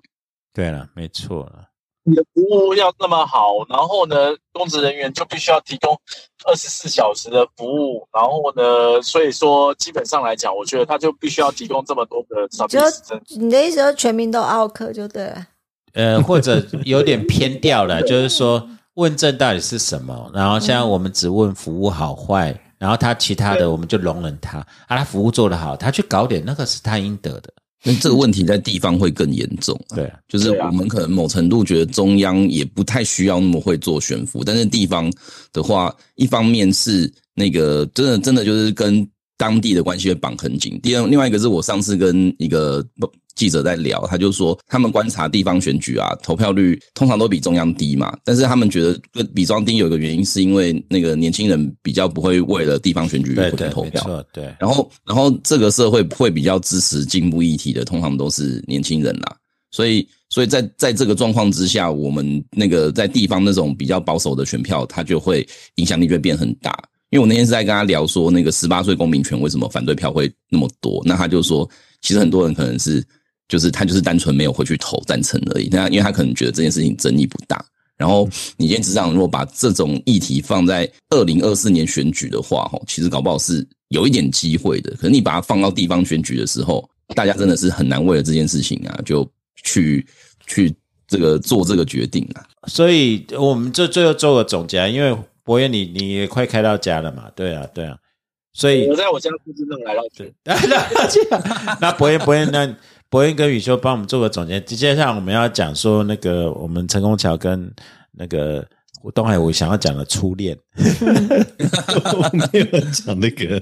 [0.53, 1.70] 对了，没错了。
[2.03, 4.15] 你的服务要那么好，然后呢，
[4.51, 5.95] 公职人员就必须要提供
[6.45, 12.99] 二十四小时的服务，然后呢，所以说基本上来讲，我觉得他就必须要提供这么多的 service，
[13.37, 15.47] 你的意思说全民都奥克就对了？
[15.93, 29.95] 呃，或者有点偏掉了，就是说问政到底是什么，然后现在我们只问服务好坏，然后他其他的我们就容忍他，啊，他服务做得好，他去搞点那个是他应得的，那这个问题在地方会更严重、啊。
[29.95, 35.11] 对啊，就是我们可能某程度觉得中央也不太需要那么会做悬浮，但是地方
[35.51, 39.07] 的话，一方面是那个真的真的就是跟
[39.37, 40.79] 当地的关系会绑很紧。
[40.83, 42.85] 第二，另外一个是我上次跟一个
[43.41, 49.01] 记者在聊，他就说他们观察地方选举啊，投票率通常都比中央低嘛，但是他们觉得
[49.33, 53.91] 比中央低有一个原因是因为那个年轻人比较不会为了地方选举回去对对，投票。
[53.93, 59.35] 没错，对，然后，然后这个社会会比较支持进步议题的，通常都是年轻人啦。
[59.71, 66.71] 所以，所以在在这个状况之下，我们那个在地方那种比较保守的选票，它就会影响力就会变很大。
[67.09, 71.01] 因为我那天是在跟他聊说，那个十八岁公民权为什么反对票会那么多？
[71.03, 71.69] 那他就说，
[72.01, 73.05] 其实很多人可能是
[73.51, 75.67] 就是他就是单纯没有回去投赞成而已。
[75.69, 77.61] 那因为他可能觉得这件事情争议不大。
[77.97, 78.25] 然后
[78.55, 84.95] 你今天执掌如果把这种议题放在二零二四年选举的话，哈，其实搞不好是有一点机会的。
[84.95, 89.29] 可是你把它放到地方选举的时候，大家真的是很难为了这件事情啊，就
[89.63, 90.07] 去
[90.47, 90.73] 去
[91.07, 92.47] 这个做这个决定啊。
[92.69, 97.95] 所以我们就最后做个总结啊，因为博彦你你也快开到家了嘛，对啊对啊，
[98.53, 100.33] 所以我在我家附近弄来到去。
[100.43, 102.65] 那那博彦博彦那
[103.11, 107.69] 博彦跟宇修帮我们做个总结，接下来我们要讲说那个我们陈功桥跟
[108.13, 108.65] 那个
[109.13, 113.61] 东海我想要讲的初恋，我没有讲那个。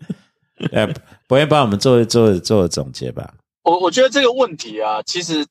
[0.72, 0.88] 呃，
[1.28, 3.34] 博彦帮我们做做做个总结吧。
[3.64, 5.44] 我我觉得这个问题啊，其实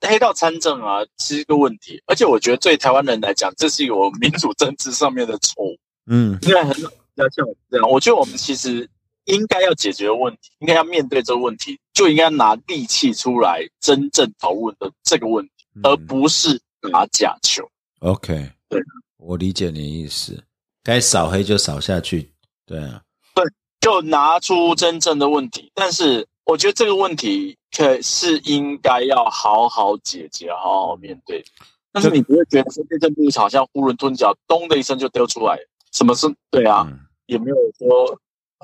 [0.00, 5.78] 黑道参政啊是一个问题，而且我觉得对台湾人来讲，这是一个我们民主政治上面的错误。
[6.10, 8.88] 嗯因为很少要像我们这样，我觉得我们其实
[9.28, 15.52] 应该要解决问题，应该要面对这个问题，就应该拿力气出来真正讨论的这个问题，
[15.82, 16.60] 而不是
[16.92, 17.62] 打假球。
[18.00, 18.80] OK，对，
[19.18, 20.42] 我理解你的意思，
[20.82, 22.32] 该扫黑就扫下去，
[22.66, 23.02] 对啊，
[23.34, 23.44] 对
[23.80, 31.44] 就拿出真正的问题，但是我觉得这个问题可是应该要好好解决，好好面对。
[31.90, 35.58] 但是你不会觉得说内政部好像囫囵吞枣，咚的一声就丢出来，
[35.92, 36.86] 什么是对啊？
[36.88, 38.20] 嗯，也没有说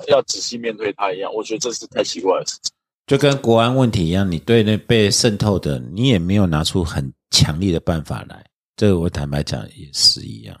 [0.07, 1.33] 要仔细面对它一样。
[1.33, 2.71] 我觉得这是太奇怪的事情。
[3.07, 8.43] 就跟国安问题一样，你对那被渗透的，你也没有拿出很强力的办法来，
[8.75, 10.59] 这个我坦白讲也是一样。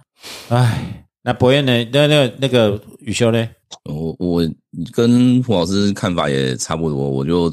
[0.49, 1.83] 唉，那博彦呢？
[1.91, 3.49] 那那那个宇修呢？
[3.85, 4.47] 我我
[4.93, 7.51] 跟胡老师看法也差不多，我就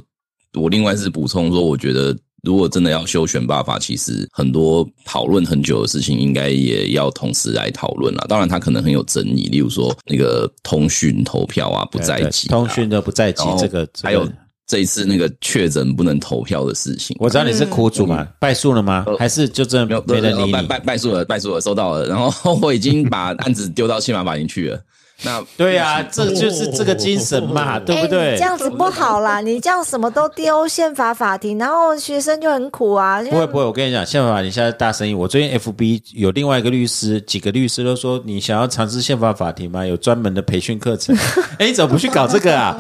[0.52, 8.26] 我另外是补充说，我觉得如果真的要修选罢法，其实很多讨论很久的事情，应该也要同时来讨论了。
[8.28, 14.28] 当然，它可能很有争议，例如说那个通讯投票啊不在籍、啊，通讯的不在籍这个还有
[14.66, 17.16] 这一次那个确诊不能投票的事情。
[17.20, 19.06] 我知道你是苦主嘛，败诉了吗？
[19.18, 20.52] 还是就真没有的没人理你？
[20.52, 22.06] 败败败诉了，败诉了，收到了。
[22.06, 24.80] 然后我已经把案子丢到宪法法庭去了。
[25.24, 28.44] 那对啊，这就是这个精神嘛， 对不哎对你这？
[28.44, 33.22] 样子不好啦， 你这样什么都丢宪法法庭，然后学生就很苦啊。
[33.22, 35.14] 不会不会，我跟你讲，宪法法庭现在大生意。
[35.14, 39.84] 我最近 FB 有另外一个律师，几个律师都说，你想要尝试宪法法庭吗？
[39.86, 41.16] 有专门的培训课程。
[41.58, 42.76] 哎，你怎么不去搞这个啊？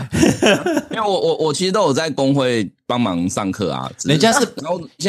[0.90, 4.46] 因为我我我其实都有在工会帮忙上课啊，人家是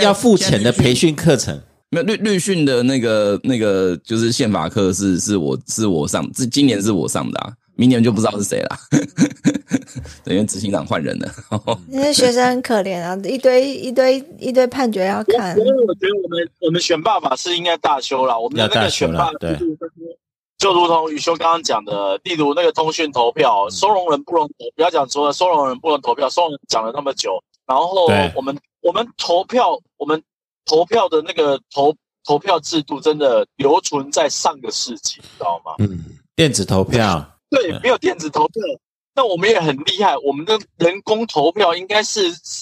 [0.02, 0.94] 要付钱的培。
[0.94, 1.60] 训课程。
[1.94, 8.78] 没有律律训的那个那个就是宪法课是是我是我上，这今年是我上的啊，明年就不知道是谁了。
[10.26, 11.32] 对，因为执行长换人了。
[11.88, 15.64] 那些学生很可怜啊，一堆一堆一堆判决要看因。
[15.64, 19.78] 为我觉得我们我们选罢法是应该大修了，我们的那个选罢要大修了对
[20.58, 27.38] 就如同宇修刚刚讲的，例如那个通讯投票，收容人不能投，不要讲说收容人不能投票，收容人讲了那么久，
[27.68, 30.22] 然后我们我们投票，我们
[30.66, 31.96] 投票的那个投
[32.26, 35.74] 投票制度真的留存在上个世纪，你知道吗？
[35.80, 36.04] 嗯，
[36.36, 38.64] 电子投票，对，没有电子投票，
[39.16, 40.16] 那我们也很厉害。
[40.26, 42.22] 我们的人工投票应该是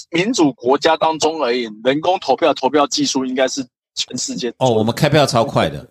[0.10, 5.88] 民主国家当中而已，人工投票投票技术应该是全世界哦，我们开票超快的，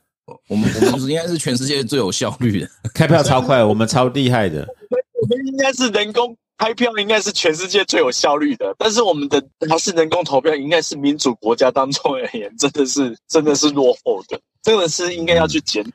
[0.49, 2.69] 我们我们应该是全世界最有效率的。
[2.93, 4.67] 开票超快，我们超厉害的。
[5.23, 15.91] 我们应该是人工开票应该是全世界最有效率的，但是我们的还是人工投票，应该是民主国家当中而言，真的是真的是落后的，真的是应该要去检讨。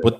[0.00, 0.10] 不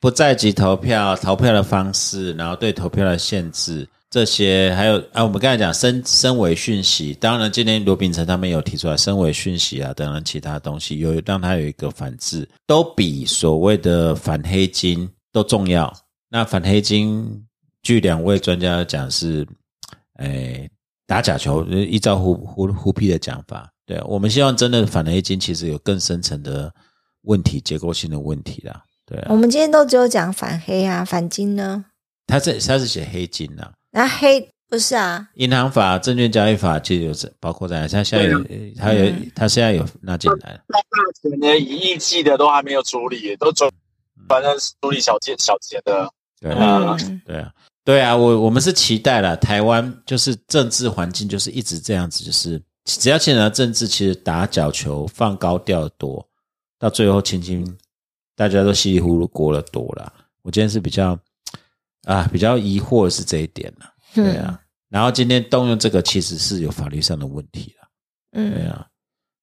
[0.00, 15.92] 不在即投票、投票的方式，然后对投票的限制这些，还有啊，我们刚才讲声声尾讯息，当然今天罗秉成他们有提出来声尾讯息啊，等等其他东西，有让他有一个反制，都比所谓的反黑金都重要。
[16.30, 17.44] 那反黑金，
[17.82, 19.46] 据两位专家讲是，
[20.14, 20.68] 哎，
[21.06, 26.72] 打假球，依照胡胡胡批的讲法，对我们希望真的反黑金其实有更深层的
[27.22, 28.82] 问题，结构性的问题啦。
[29.04, 31.84] 对啊，我们今天都只有讲反黑啊，反金呢？
[32.26, 35.28] 他这他是写黑金呐、那黑不是啊？
[35.34, 38.44] 银行法、证券交易法其实有这包括在，他现在有，
[38.78, 40.60] 他有，他现在有纳进来了。
[40.68, 40.80] 大
[41.20, 43.68] 钱的一亿计的都还没有处理，都转
[44.28, 46.08] 反正是处理小件小钱的。
[46.40, 47.52] 对啊，嗯，对啊，
[47.84, 56.24] 对啊，我我们是期待了，台湾就是政治环境就是一直这样子，就是只要牵扯到政治，其实打角球放高调的多，
[56.78, 57.66] 到最后轻轻
[58.36, 60.12] 大家都稀里糊涂过了多了。
[60.42, 61.18] 我今天是比较
[62.04, 64.60] 啊比较疑惑的是这一点了，对啊。
[64.88, 67.88] 然后今天动用这个其实是有法律上的问题了，
[68.30, 68.86] 对嗯，啊。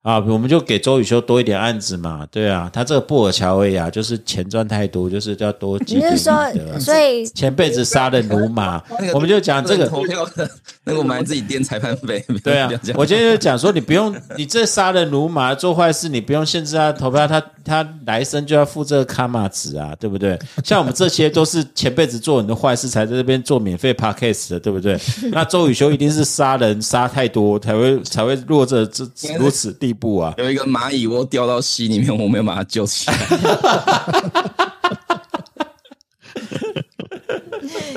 [0.02, 8.82] 啊，我们就给周宇修多一点案子嘛，对啊，他这个布尔乔维亚就是钱赚太多，就是要多积点你是说阴德，所以前辈子杀人如麻，
[9.14, 10.50] 我们就讲这个投票的，
[10.86, 12.24] 那个我们还自己垫裁判费。
[12.42, 20.36] 对啊我今天就讲说，你不用，你这杀人如麻，做坏事，你不用限制他投票，他他来生就要付这个卡玛值啊，对不对？
[20.66, 25.00] 像我们这些都是前辈子做很多坏事，才在这边做免费 podcast 的，对不对？
[25.32, 29.06] 那周宇修一定是杀人杀太多，才会才会落这这
[29.38, 30.34] 如此地步啊！
[30.40, 33.18] 有一个蚂蚁窝掉到溪里面，我没有把它救起来。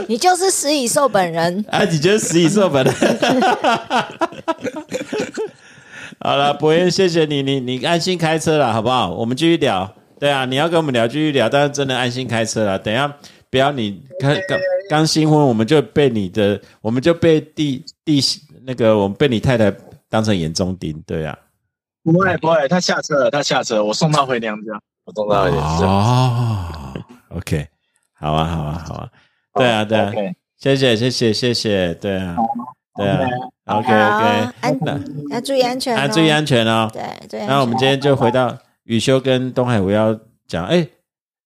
[0.08, 1.64] 你就是食蚁兽本人。
[1.70, 2.94] 啊，你就是死以受本人？
[6.24, 9.12] 好了，博彦，谢谢你，你你安心开车了，好不好？
[9.12, 9.92] 我们继续聊。
[10.20, 12.78] 对啊，你要跟我们聊，继续聊，但是真的安心开车了。
[12.78, 13.12] 等一下
[13.50, 14.56] 不要你刚刚
[14.88, 18.20] 刚新婚，我们就被你的，我们就被弟弟
[18.64, 19.74] 那个，我们被你太太
[20.08, 20.96] 当成眼中钉。
[21.04, 21.36] 对啊，
[22.04, 25.86] 不会不会，他下车了，他下车了，我送他回娘家，我送他回娘家。
[25.86, 26.94] 哦
[27.30, 27.66] ，OK，
[28.14, 29.08] 好啊，好啊，好啊，
[29.54, 30.12] 对啊，对啊
[30.56, 32.36] 谢谢，谢谢，谢谢，对啊，
[32.94, 33.28] 对啊
[33.66, 35.00] ，OK OK，安那
[35.30, 36.90] 要注意安全、哦，啊，注意安全哦。
[36.92, 37.48] 对，注意安全。
[37.48, 40.86] 那我们今天就回到雨修跟东海我要讲，哎，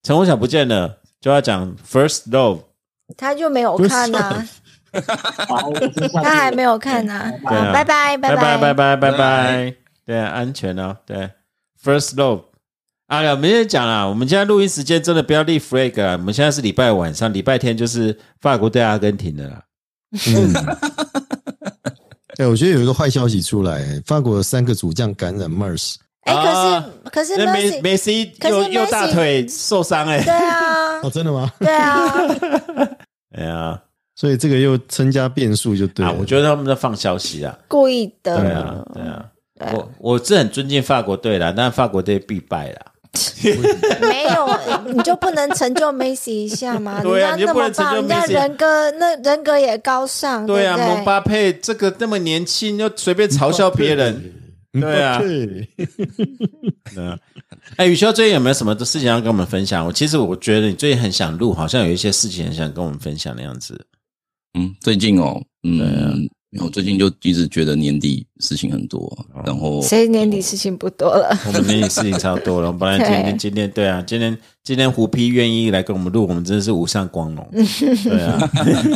[0.03, 2.61] 陈红晓不见了，就要讲 First Love，
[3.17, 4.45] 他就没有看 呐、
[6.23, 9.75] 他还没有看呐、对拜拜，拜拜拜拜拜拜
[10.07, 11.31] 对啊，安全哦，对
[11.83, 12.45] ，First Love。
[13.09, 16.13] 啊，我们先讲啦，我们现在录音时间真的不要立 flag 啊！
[16.19, 19.63] 我们现在是礼拜晚上，礼拜天就是法国对阿根廷的啦。
[20.27, 20.53] 嗯，
[22.39, 31.51] 哎，我觉得有一个坏消息出来，法国有三个主将感染 MERS，哎、啊可是可是那梅西可是右右大腿受伤哎、对啊哦，，真的吗？
[31.59, 32.13] 对啊，
[33.37, 33.81] 哎呀
[34.15, 36.11] 所以这个又增加变数就对了。
[36.11, 38.39] 啊，我觉得他们在放消息啊， 故意的。
[38.41, 39.25] 对啊，对啊，
[39.59, 42.81] 对我我是很尊敬法国队啦，但法国队必败啦。
[44.01, 47.01] 没有，你就不能成就 Messi 一下吗？
[47.05, 54.33] 对啊人家那么棒，你就不能成就人家 Messi 人格那人格也高尚，对啊，不对蒙巴佩这个那么年轻，又随便嘲笑别人，
[54.81, 55.21] 对啊。
[57.77, 59.85] 哎，宇修最近有没有什么事情要跟我们分享？
[59.85, 63.87] 我其实我觉得你最近很想录，好像有一些事情很想跟我们分享的样子。
[64.59, 66.31] 嗯，最近哦，对
[66.61, 71.37] 我最近就一直觉得年底事情很多，然后谁年底事情不多了？
[71.47, 77.49] 我们年底事情超多了，我本来今天对今天对啊，今天今天胡批愿意来跟我们录，我们真的是无上光荣。
[77.53, 78.51] 对啊，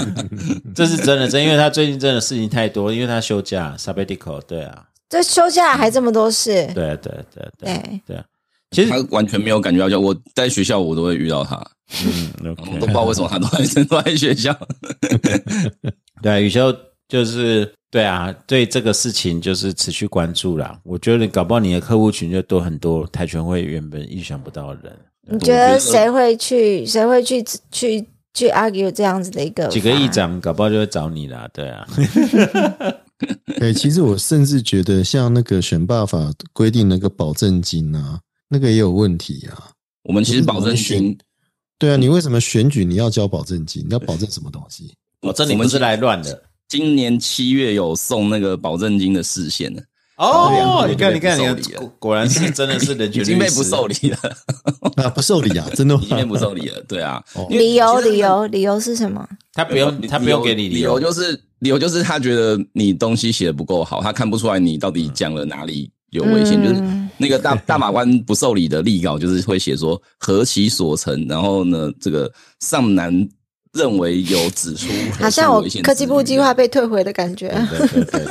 [0.75, 8.25] 这是真的，真因为他最近真的事情太多，因为他休假 sabbatical，对啊，这休假还这么多事，对啊对啊对啊对啊对。
[8.73, 11.57] 其实他完全没有感觉到，就我在学校我都会遇到他，
[12.07, 14.57] 嗯我都不知道为什么他都在都在学校。
[16.23, 16.73] 对啊，宇修
[17.11, 20.79] 就是对啊，对这个事情就是持续关注啦。
[20.85, 24.99] 我觉得搞不好你的客户群就多很多跆拳会原本意想不到的人，
[25.29, 26.87] 你觉得谁会去？
[26.87, 31.51] 谁会去去去 argue 这样子的一个几个议法长搞不好就会找你啦。
[31.53, 31.85] 对啊，
[33.61, 39.71] 哎，其实我甚至觉得，像那个选罢法规定那个保证金啊，那个也有问题啊。
[40.05, 41.19] 我们其实保证金，
[41.77, 43.85] 对啊，你为什么选举你要交保证金？
[43.87, 44.95] 你要保证什么东西？
[45.23, 49.83] 我这你们是来乱的今年七月有送那个保证金的视线的，
[50.17, 50.87] 哦。
[50.89, 54.19] 你看，你看，你看果果然是真的是人权 已经被不受理了，
[54.95, 56.07] 啊，不受理啊，真的已？
[56.07, 56.81] 经被不受理了。
[56.87, 59.29] 对啊，理由理由理由是什么？
[59.53, 66.81] 他不用，他不用给你理由由，就是理由就是他觉得你东西写的不够好，他看不出来你到底讲了哪里有危险，就是
[67.17, 73.29] 那个大 大法官不受理的立稿，就是会写说何其所成，然后呢，这个上南。
[73.73, 74.89] 认为有指出，
[75.21, 77.49] 好像我科技部计划被退回的感觉。
[77.71, 78.25] 对对对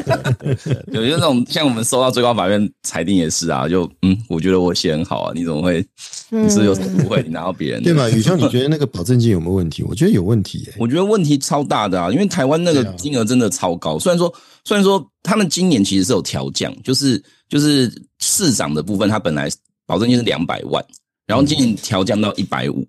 [0.44, 5.86] 对对， 有些那种像我们收到最高法院裁定也是啊，就嗯，我觉得我写很好啊，你怎么会？
[6.30, 7.24] 你是有什么不会？
[7.24, 8.10] 你拿到别人对吗？
[8.10, 9.82] 宇秋，你 觉得那个保证金有没有问题？
[9.84, 10.68] 我觉得有问题。
[10.78, 13.98] 我觉得问题超大的啊，因为台湾那个金额真的超高。
[13.98, 14.34] 虽然说，
[14.66, 19.50] 虽然说他们今年其实是有调降，就是就是市长的部分，他本来
[19.88, 20.84] 保证金是两百万，
[21.26, 22.86] 然后今年调降到一百五。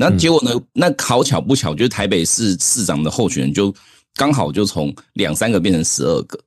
[0.00, 0.50] 那结果呢？
[0.72, 3.72] 那好巧不巧，就是台北市市长的候选人就
[4.14, 6.40] 刚好就从两三个变成十二个，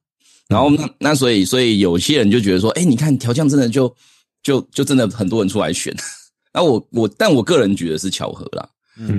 [0.47, 3.95] 然后那那所以所以有些人就觉得说，哎，你看调降真的就
[4.41, 5.95] 就就真的很多人出来选。
[6.51, 8.67] 那我我但我个人觉得是巧合啦。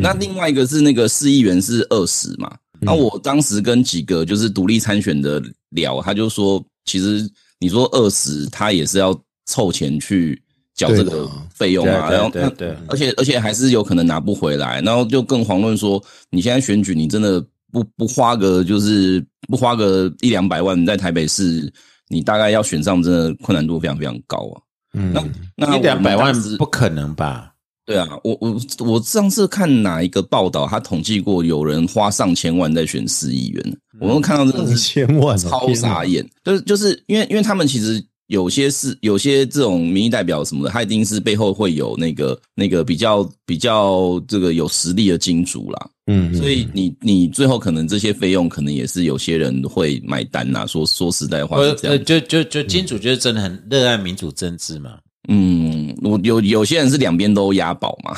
[0.00, 2.52] 那另外一个是那个市议员是二十嘛？
[2.80, 7.30] 那我当时跟几个就是独立参选的聊，他就说，其实
[7.60, 9.16] 你说二十，他也是要
[9.46, 10.42] 凑钱去。
[10.74, 21.72] 缴这个费用啊，然后对对，而且而且还是有可能拿不回来，然后就更遑论说你现在选举，你真的不不花个就是不花个一两百万在台北市，
[22.08, 24.60] 你大概要选上，真的困难度非常非常高啊。
[24.94, 27.52] 嗯，那那一两百万不可能吧？
[27.86, 36.28] 对啊，我我我上次看哪一个报道，他统计过有人花上千万在选市议员，我们看到这个是千万，超傻眼。
[36.42, 38.04] 就是就是因为因为他们其实。
[38.28, 45.90] 有些是有些这种民意代表什么的，他一定是背后会有那个那个比较比较这个有实力的金主啦。
[46.06, 50.66] 嗯，所以你你最后可能这些费用可能也是有些人会买单呐。
[50.66, 54.98] 说说实在话，呃，就就就金主就是真的很热爱民主政治嘛。
[55.28, 58.14] 嗯，我有有些人是两边都押宝嘛，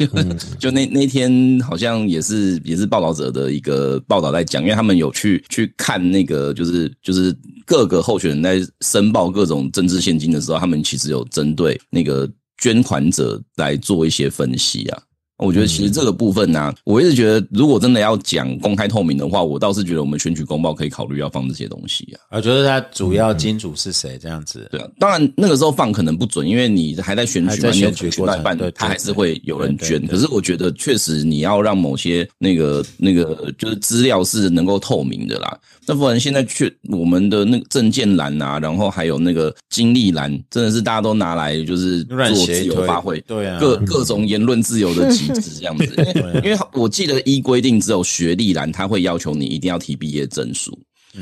[0.60, 7.34] 就那那天好像也是也是报道者的一个报道在讲，因为他们有去去看那个就是就是
[7.64, 15.02] 各个候选人在申报各种政治现金的时候，他们其实有针对那个捐款者来做一些分析啊。
[15.42, 22.36] 我觉得其实这个部分呢，我一直觉得，如果真的要讲公开透明的话，我倒是觉得我们选举公报可以考虑要放这些东西啊。
[22.36, 24.68] 我觉得它主要金主是谁这样子？
[24.70, 30.06] 对啊，当然那个时候放可能不准，因为你还在选举嘛，选举过半，他还是会有人捐。
[30.06, 35.58] 可是我觉得确实你要让某些那个那个就是资料是能够透明的啦。
[35.84, 45.84] 那不然现在去我们的那个证件栏啊，然后还有那个经历栏，真的是大家都拿来就是做自由发挥，对啊，各各种言论自由的极致这样子。
[45.96, 50.78] 因为 因为我记得依规定，只有学历栏他会要求你一定要提毕业证书，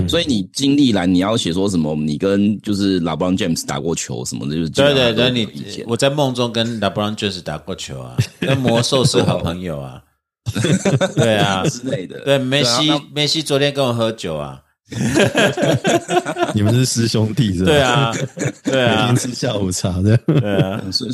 [0.08, 5.48] 所以你经历栏你要写说什么，你跟就是拉布朗 James 打过球什么的，就是对对对，你
[5.86, 10.02] 我在梦中跟拉布朗 James 打过球啊，跟魔兽是好朋友啊。
[11.14, 12.18] 对啊，之类的。
[12.24, 14.58] 对，梅西，梅西昨天跟我喝酒啊。
[16.54, 17.66] 你们是师兄弟是吧？
[17.66, 18.12] 对啊，
[18.64, 20.16] 对啊，每天吃下午茶的。
[20.26, 21.10] 对啊，所以，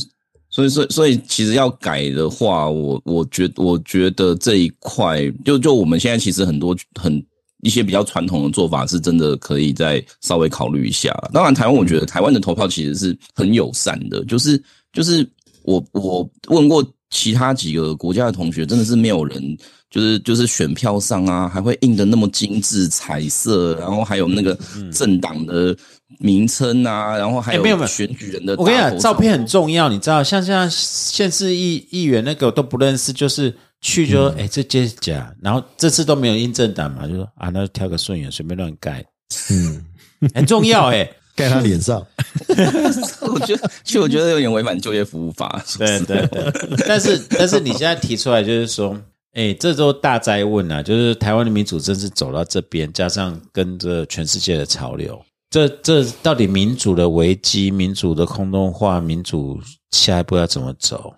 [0.56, 7.22] 所以，所以，所以，其实要改的话，我，我觉，我觉得这一块，就，就我们现在其实很多很
[7.62, 11.14] 一些比较传统的做法，是真的可以再稍微考虑一下。
[11.30, 14.62] 当然，台湾我觉得台湾的投票其实是很友善的，就是，
[14.94, 15.28] 就是
[15.62, 16.82] 我，我问过。
[17.08, 19.56] 其他几个国家的同学真的是没有人，
[19.90, 24.56] 就是就是选票上啊，还会印的那么精致彩色，然后还有那个
[24.92, 25.76] 政党的
[26.18, 28.54] 名称啊，然后还有没有选举人的。
[28.56, 39.04] 我跟你讲，照片很重要，你知道，像像县市议议员那个都不认识，就是去就哎这这假，然后这次都没有印政党嘛，就说啊那挑个顺眼随便乱盖，
[39.50, 39.84] 嗯，
[40.34, 41.08] 很重要哎。
[41.36, 42.02] 盖他脸上，
[43.20, 45.62] 我觉得，其实我觉得有点违反就业服务法。
[45.76, 46.50] 对对对，
[46.88, 48.98] 但是但是你现在提出来就是说，
[49.36, 50.82] 哎，这都大灾问啊！
[50.82, 59.60] 就是台湾的民主政治走到这边，加上跟着全世界的潮流，这这到底民主的危机、民主的空洞化、民主
[59.90, 61.14] 下一步要怎么走？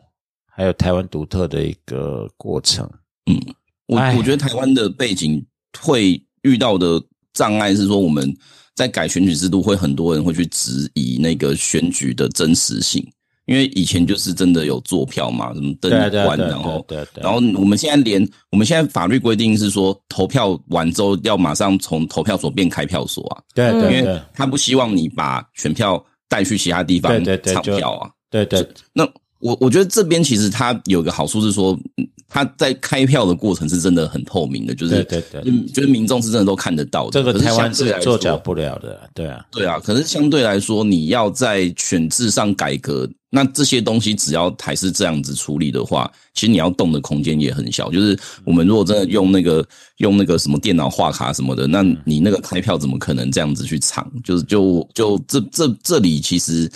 [0.52, 2.84] 还有台湾独特的一个过程。
[3.30, 3.40] 嗯，
[3.86, 5.46] 我我觉得台湾的背景
[5.80, 7.00] 会遇到的
[7.32, 8.36] 障碍是说我们。
[8.74, 13.04] 在改选举制度，会很多人会去质疑那个选举的真实性，
[13.48, 16.84] 因为以前就是真的有坐票嘛，什么登关，然后，
[17.14, 27.10] 然后我们现在连我们现在法律规定是说，投票完之后要马上从投票所变开票所啊，对对，因为他不希望你把选票带去其他地方
[27.42, 28.68] 唱票啊，对对。
[28.92, 29.08] 那
[29.40, 35.42] 我我觉得这边其实它有个好处是说，嗯它在开票的过程是真的很透明的，就是对对
[35.72, 37.12] 就是民众是真的都看得到的。
[37.12, 47.90] 这个台湾是做假不了的，对啊，对啊，可是相对来说，你要在选制上改革，那这些东西只要还是这样子处理的话，其实你要动的空间也很小。
[47.90, 49.66] 就是我们如果真的用那个
[49.98, 54.10] 用那个什么电脑画卡什么的，那你那个开票怎么可能这样子去藏？
[54.24, 56.70] 就是就就这这这里其实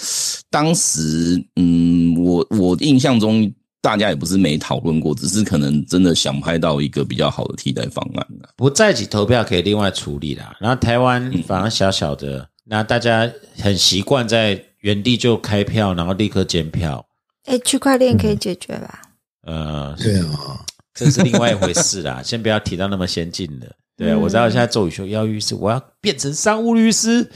[0.50, 3.52] 当时嗯，我我印象中。
[3.84, 8.48] 大家也不是没讨论过，只是可能真的想拍到一个比较好的替代方案了。
[8.56, 10.56] 不在籍投票可以另外处理啦。
[10.60, 17.04] 然后台湾反而小小的，那大家很习惯在原地就开票，然后立刻检票。
[17.44, 19.02] 哎，区块链可以解决吧？
[19.46, 23.74] 呃，对啊， 这是另外一回事啦，先不要提到那么先进的。
[23.96, 27.24] 对啊，我知道现在周宇修要律师，我要变成商务律师。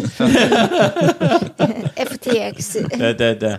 [1.97, 3.59] FTX 对 对对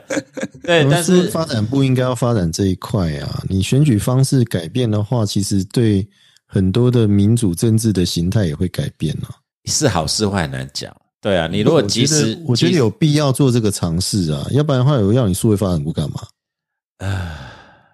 [0.63, 3.43] 对，但是发展不应该要发展这一块啊。
[3.49, 6.07] 你选举方式改变的话，其实对
[6.45, 9.29] 很多的民主政治的形态也会改变啊。
[9.65, 10.95] 是好是坏很难讲。
[11.21, 16.21] 对啊，你如果及时我觉得，我觉得有必要做这个尝试啊，要不然的话，有要你数位发展部干嘛？
[16.99, 17.53] 啊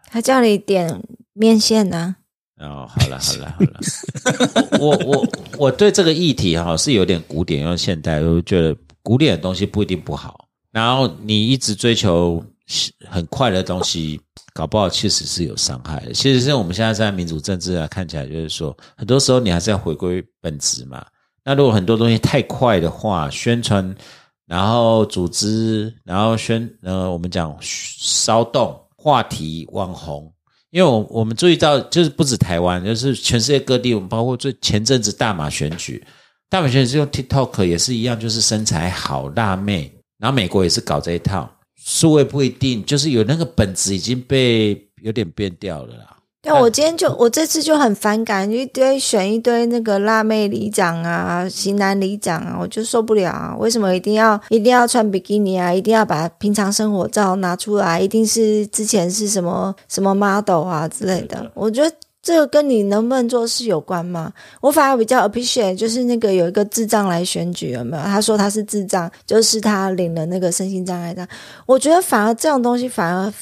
[0.10, 1.02] 他叫你点
[1.34, 2.16] 面线呢、
[2.60, 12.44] 哦，好了好了好了， 我我我对这个议题哈是有点古典又现代，我觉得古典的东西不一定不好，然后你一直追求
[13.10, 14.22] 很快的东西，
[14.54, 16.14] 搞不好确实是有伤害的。
[16.14, 21.04] 其实像我们现在在民主政治啊，看起来就是说，很多时候你还是要回归本质嘛。
[21.46, 23.96] 那如果很多东西太快的话，宣传，
[24.46, 30.32] 然后组织，然后宣呃，我们讲骚动话题网红，
[30.72, 36.02] 因为我我们注意到，就是不止台湾，就是全世界各地，我们包括最前阵子大马选举，
[36.50, 46.18] 大马选举是用 TikTok 也是一样，就是身材好辣妹，然后美国也是搞这一套，数位不一定，就是有那个本质已经被有点变掉了啦。
[46.44, 53.56] 对，我今天就我这次就很反感，一堆选一堆那个辣妹里长啊、型男里长啊，我就受不了啊！
[53.58, 55.74] 为什么一定要一定要穿比基尼啊？
[55.74, 57.98] 一定要把平常生活照拿出来？
[58.02, 61.50] 一定是之前是什么什么 model 啊之类的？
[61.54, 64.34] 我觉得这个跟你能不能做事有关吗？
[64.60, 68.04] 我反而比较 appreciate，就是那个有一个智障来选举，有没有？
[68.04, 71.26] 他说他是智障，就是他领了那个身心障碍证。
[71.66, 73.34] 我觉得反而这种东西反而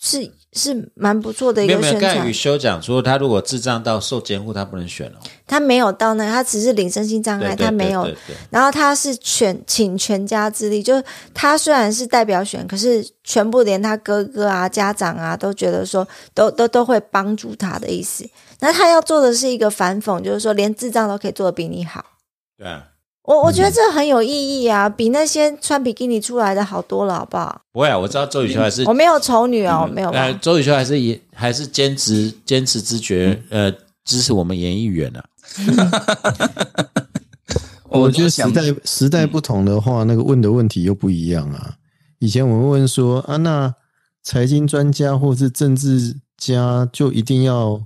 [0.00, 2.32] 是是蛮不错的一没有没有，个宣传刚才宇。
[2.32, 5.18] 修讲说，他如果智障到受监护，他不能选哦。
[5.46, 8.06] 他没有到那，他只是领身心障碍，对对他没有
[8.50, 11.02] 然后他是全请全家之力，就是
[11.32, 18.28] 他虽然是代表选，可是全部连他哥哥啊、家长啊都觉得说，都都都会帮助他的意思。
[18.60, 22.04] 那他要做的是一个反讽，就是说连智障都可以做的比你好。
[22.58, 22.84] 对啊，
[23.28, 27.60] 我我觉得这很有意义啊，比那些穿比基尼出来的好多了，好不好？
[27.70, 30.38] 不会啊，我知道周雨秋还是我没有丑女哦，没有呃，吧？
[30.40, 33.70] 周雨秋还是也还是坚持坚持自觉，呃，
[34.02, 35.22] 支持我们演艺员啊。
[37.90, 41.74] 我觉得时代时代不同的话，那个问的问题又不一样啊。
[42.20, 43.74] 以前我们问说啊，那
[44.22, 47.82] 财经专家或是政治家就一定要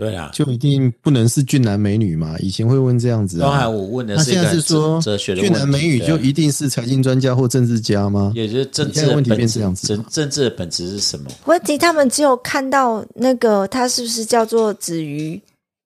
[0.00, 2.34] 对啊，就一定不能是俊男美女嘛？
[2.38, 3.68] 以前会问这样子刚才啊。
[3.68, 8.32] 我问的那现在是说哲哲学的，俊男美女就一定是财经专家或政治家吗？
[8.34, 11.30] 也就是政治的本质变这样子政政治的本质是什么？
[11.44, 15.38] 问题他们只有看到那个他是不是叫做子瑜，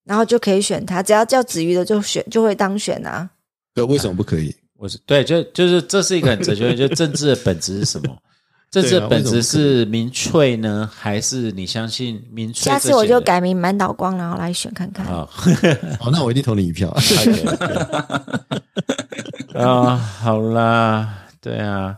[0.04, 3.28] 然后就可以选他，只要叫子瑜的就选就会当选啊。
[3.74, 4.54] 对，为什么不可以？
[4.78, 8.16] 我是对，就就是这是一个很哲学，就政治的本质是什么？
[8.82, 12.64] 政治的本质是民粹呢，还是你相信民粹？
[12.64, 15.06] 下次我就改名满岛光，然后来选看看。
[15.06, 15.28] 啊。
[16.00, 16.92] 好， 那我一定投你一票。
[19.54, 21.08] 啊，好啦，
[21.40, 21.96] 对啊，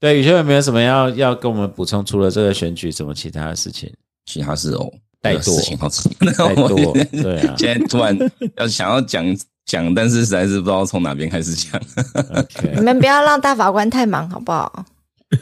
[0.00, 2.02] 对，宇轩有没有什么要要跟我们补充？
[2.02, 3.92] 除了这个选举，什么其他的事情？
[4.24, 4.90] 其他事哦，
[5.20, 8.16] 怠惰事情好吃，太多，对啊现在突然
[8.56, 9.22] 要想要讲
[9.66, 11.78] 讲，但是实在是不知道从哪边开始讲。
[12.74, 14.84] 你们不要让大法官太忙，好不好？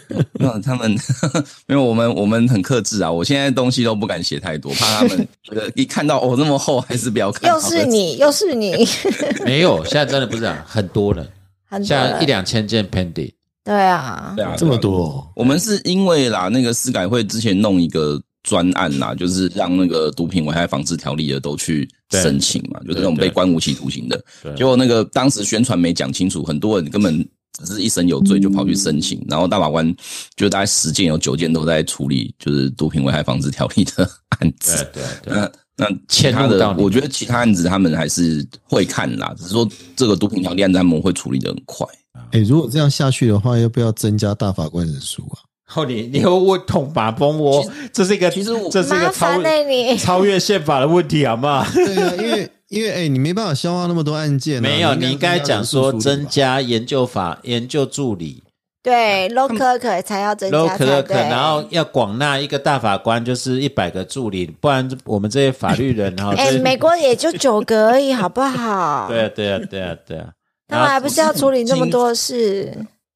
[0.39, 0.97] 那他们
[1.67, 7.51] 没有我们我们很克制啊，我现在东西都不敢写太多，怕他们觉得一看到哦那么厚，还是不要看。
[7.51, 8.87] 又是你，又是你，
[9.45, 11.27] 没有，现在真的不是这样，很多人，
[11.69, 13.33] 很多像一人两千件 pending，
[13.65, 15.05] 对啊，对啊，这么多。
[15.05, 24.23] 哦，我们是因为啦，那个司改会之前弄一个专案啦，就是让那个毒品危害防治条例的都去申请嘛，就是那种被关无期徒刑的。
[24.43, 24.55] 对。
[24.55, 27.27] 结果那个当时宣传没讲清楚，很多人根本
[27.59, 29.95] 只是一身有罪就跑去申请，然后大法官
[30.37, 34.87] 就大概十件有九件都在处理就是毒品危害防治条例的案子。
[34.93, 41.87] 对对，那那其他的我觉得其他案子他们还是会看啦，只是说这个毒品条例案子他们会处理的很快。
[42.31, 45.39] 哎，如果这样下去的话，要不要增加大法官人数啊？
[45.67, 49.43] 后你你又问痛把蜂窝，这是一个其实我这是一个超
[49.99, 51.67] 超越宪法的问题，好不好？
[51.73, 54.61] 对啊，因为因为哎、你没办法消化那么多案件、啊。
[54.61, 58.43] 没有，你应该讲说增增加研究法研究助理
[58.83, 61.15] 对 low 科可才要增加 low 加可可。
[61.15, 69.07] 然后要广纳一个大法官，就是一百个助理，不然我们这些法律人哈， 哎、这美国也就九个而已，好不好？
[69.09, 70.29] 对啊对啊对啊对啊，
[70.69, 72.65] 他们还不是要处理那么多事？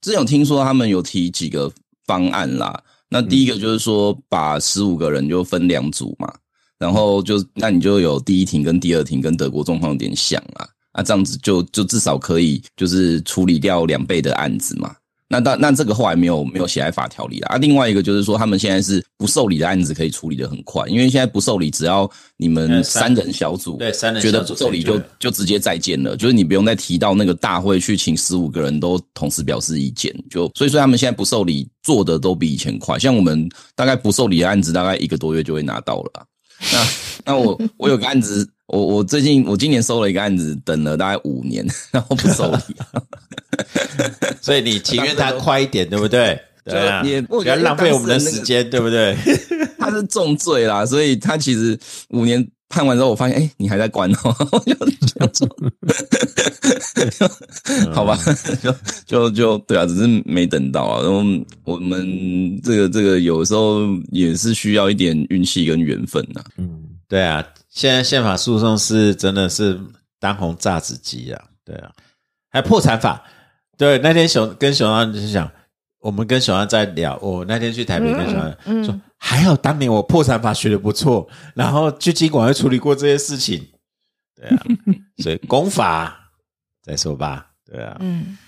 [0.00, 1.70] 之前有听说他们有提几个
[2.06, 2.80] 方案啦。
[3.10, 6.32] 那第一个就是说，把十五个人就分两组嘛，
[6.78, 14.94] 然后就那你就有第一庭跟第二庭跟德国状况有点像啊，啊这样子就就至少可以就是处理掉两倍的案子嘛。
[15.30, 17.48] 那那那这个后来没有没有写在法条里啦。
[17.50, 36.24] 啊，另外一个就是说，他们现在是不受理的案子可以处理的很快，因为现在不受理，只要你们呃三三人小组对三人觉得受理就就直接再见了，就是你不用再提到那个大会去请十五个人都同时表示意见，就所以说他们现在不受理做的都比以前快，像我们大概不受理的案子大概一个多月就会拿到了啊。
[36.72, 36.86] 那
[37.24, 42.76] 那我我有个案子，我我最近我今年收了一个案子，等了大概五年，然后不受理，
[44.42, 46.40] 所以你情愿他快一点，对不对？
[46.64, 49.16] 对啊，也不要浪费我们的时间，对不对？
[49.78, 51.78] 他是重罪啦，所以他其实
[52.10, 55.46] 五年判完之后，我发现，哎、你还在关哦， 我就就就
[57.92, 58.18] 好吧，
[58.62, 58.74] 就
[59.06, 61.02] 就就对啊，只是没等到啊。
[61.02, 61.22] 然后
[61.64, 63.80] 我们这个这个有时候
[64.10, 69.78] 也是需要一点运气跟缘分呐、嗯，对啊，现在宪法诉讼是真的是
[70.20, 71.90] 当红炸子鸡啊，对啊，
[72.50, 73.22] 还有破产法。
[73.76, 75.48] 对，那天熊跟熊安就是讲，
[76.00, 83.66] 我们跟小安在聊，我那天去台北跟小安说，还好当年我破产法学的不错，然后去经管会处理过这些事情，
[84.36, 84.62] 对啊，
[85.22, 86.30] 所以公法
[86.82, 88.38] 再说吧，对啊，嗯，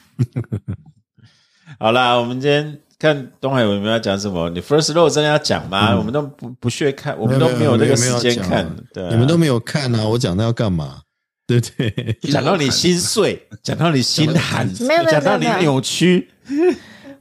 [1.78, 4.48] 好啦，我们今天看东海有没有要讲什么？
[4.50, 5.96] 你 First Row 真的要讲吗？
[5.96, 10.06] 我们都不不屑看，我们都没有那个时间看，对、啊，你们都没有看啊！
[10.06, 11.02] 我讲那要干嘛？
[11.46, 12.16] 对不对？
[12.30, 14.72] 讲到你心碎，讲到你心寒，
[15.10, 16.30] 讲到你扭曲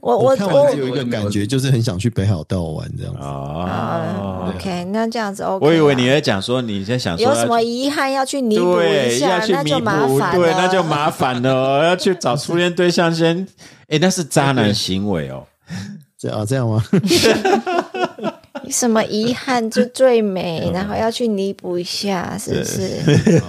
[0.00, 3.20] 我我看完只我有一个感觉，就是很想去北海道玩这样子。
[3.20, 4.52] 哦啊。
[4.54, 5.68] ，OK，那这样子 OK 啊。
[5.68, 10.32] 我以为你在讲说你在想说有什么遗憾要去弥补一下，那就麻，烦了。
[10.36, 13.46] 对，那就麻烦了哦， 要去找初恋对象先，
[13.88, 15.44] 哎，那是渣男行为哦。
[16.18, 16.82] 这样啊，这样吗？
[18.68, 23.42] 什么遗憾就最美，嗯然后要去弥补一下，是不是？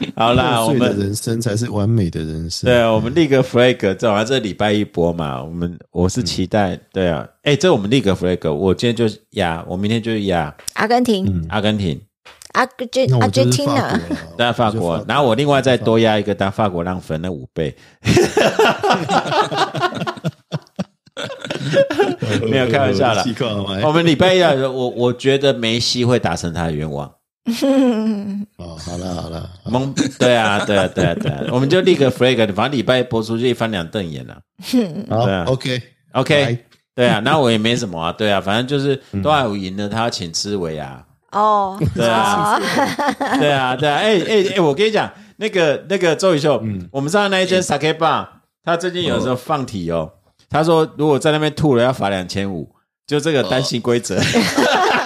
[0.16, 2.68] 好啦，我们人生才是完美的人生。
[2.68, 10.54] 对，我们立个 flag，正好这礼拜一播嘛，我们我是期待，对啊，哎，这我们立个 flag，我今天就压，我明天就压。
[10.74, 12.00] 阿根廷，阿根廷，
[12.52, 14.36] 阿根廷，阿根廷啊，法国了。
[14.38, 17.74] 在法国，然后我另外再多压一个，当法国让分那五倍，
[22.48, 23.22] 没有开玩笑啦。
[23.84, 27.12] 我们礼拜一啊，我我觉得梅西会达成他的愿望。
[28.58, 34.38] 哦，好了好了，蒙对啊，对啊，对啊，对啊，我们就立个 flag，反正礼拜一播出就一翻两瞪眼了。
[35.08, 35.82] 好对啊，OK。
[36.12, 36.58] OK，
[36.94, 41.02] 对啊，那我也没什么啊，对啊，反正就是多海武赢了，他要请吃维啊，
[41.32, 42.58] 哦，对啊，
[43.38, 48.26] 对啊，对啊，哎哎哎，我跟你讲，那个那个周宇秀，我们上次那一间 sake bar，
[48.64, 50.10] 他最近有时候放题哦，
[50.50, 52.68] 他说如果在那边吐了要罚两千五，
[53.06, 54.20] 就这个单行规则。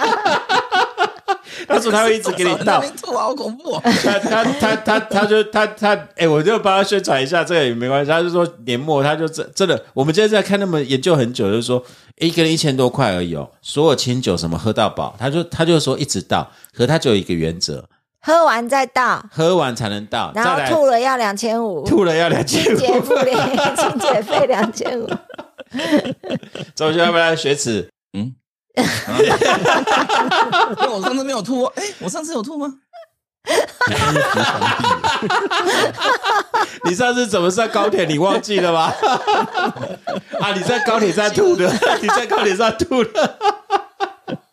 [1.67, 3.81] 他说他会一直给你倒，吐好恐怖、哦。
[3.83, 8.11] 他他他他他就他他哎、我就帮他宣传一下，这个也没关系。
[8.11, 11.83] 他就说年末他就真真的，我们今天在看那么研究很久，就是说
[12.17, 17.85] 一个人一千多块而已哦，所有清酒什么喝到饱，他就他就说一直倒，可他就有一个原则，
[18.21, 23.01] 喝完再倒，喝完才能倒，然后吐了要两千五，吐了要两千清洁五。
[23.01, 23.33] 费
[23.75, 25.09] 清洁费两千五，
[26.75, 27.89] 周轩要不要来学耻？
[30.81, 32.73] 因为我上次没有吐哦，哎、我上次有吐吗？
[36.85, 38.05] 你上次怎么上高铁？
[38.05, 38.91] 你忘记了吗？
[40.41, 41.71] 啊，你在高铁站吐的，
[42.01, 43.37] 你在高铁站吐的。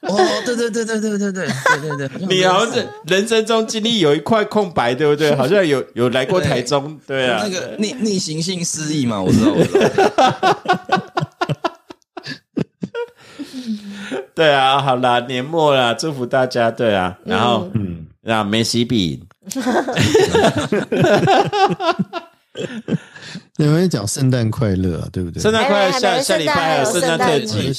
[0.03, 1.49] 哦，对对对对对对对对
[1.97, 5.35] 对对，你好像是人生中经历有一块空白，对不对？
[5.35, 9.79] 好像有有来过台中，对啊，那个逆逆行性失忆嘛，我知道，我知
[10.17, 10.59] 道。
[14.35, 19.23] 对啊，好啦，年末啦，祝福大家，对啊，然后嗯，那梅西比
[23.57, 25.41] 你们讲圣诞快乐啊，对不对？
[25.43, 27.73] 圣诞快乐，下下礼拜还有圣诞特辑，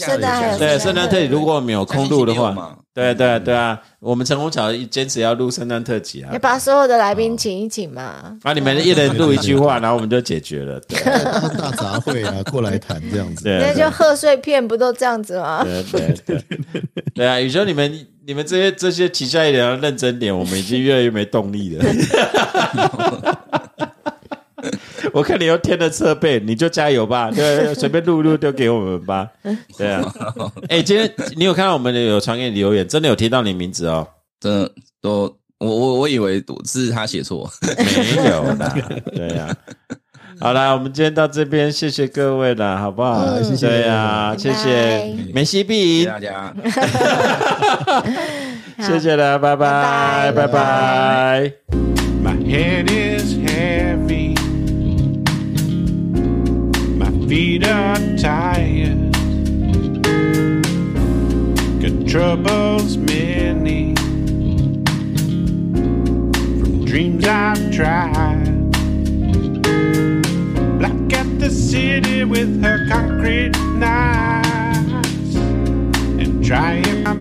[0.58, 8.38] 对，圣诞特辑，如果我们有空录的话，对啊对啊对啊，我们陈功桥坚持要录圣诞特辑啊你，把所有的来宾请一请嘛。
[8.44, 10.80] 啊，你们一人录一句话，然后我们就解决了。
[10.82, 13.46] 对啊 大杂烩啊，过来谈这样子。
[13.46, 15.64] 对啊那就贺岁片不都这样子吗？
[15.64, 16.44] 对对对
[17.16, 17.40] 对啊！
[17.40, 21.86] 宇修，你们你们这些这些旗下艺人要认真点，我们已经越来越没动力了。
[25.12, 29.28] 我看你又添了设备，你就加油吧， 对，随便录一录丢给我们吧。
[29.78, 30.02] 对啊，
[30.70, 34.08] 哎、今天你有看到我们的有传给你留言，真的有提到你名字哦？
[34.40, 34.72] 真的
[35.02, 37.50] 都我我我以为是他写错，
[38.16, 38.76] 没有啦，
[39.16, 39.56] 对呀、
[40.40, 43.24] 好啦，我们今天到这边，谢谢各位啦，好不好？
[43.26, 46.54] 嗯谢谢对呀、谢谢梅西谢币谢，大家。
[48.80, 51.54] 谢谢啦，拜拜，拜拜拜拜。
[52.24, 54.53] My head is heavy.
[57.34, 59.12] Feet are tired.
[61.82, 63.96] Got troubles many
[66.60, 68.72] from dreams I've tried.
[70.78, 77.04] Black at the city with her concrete knives and trying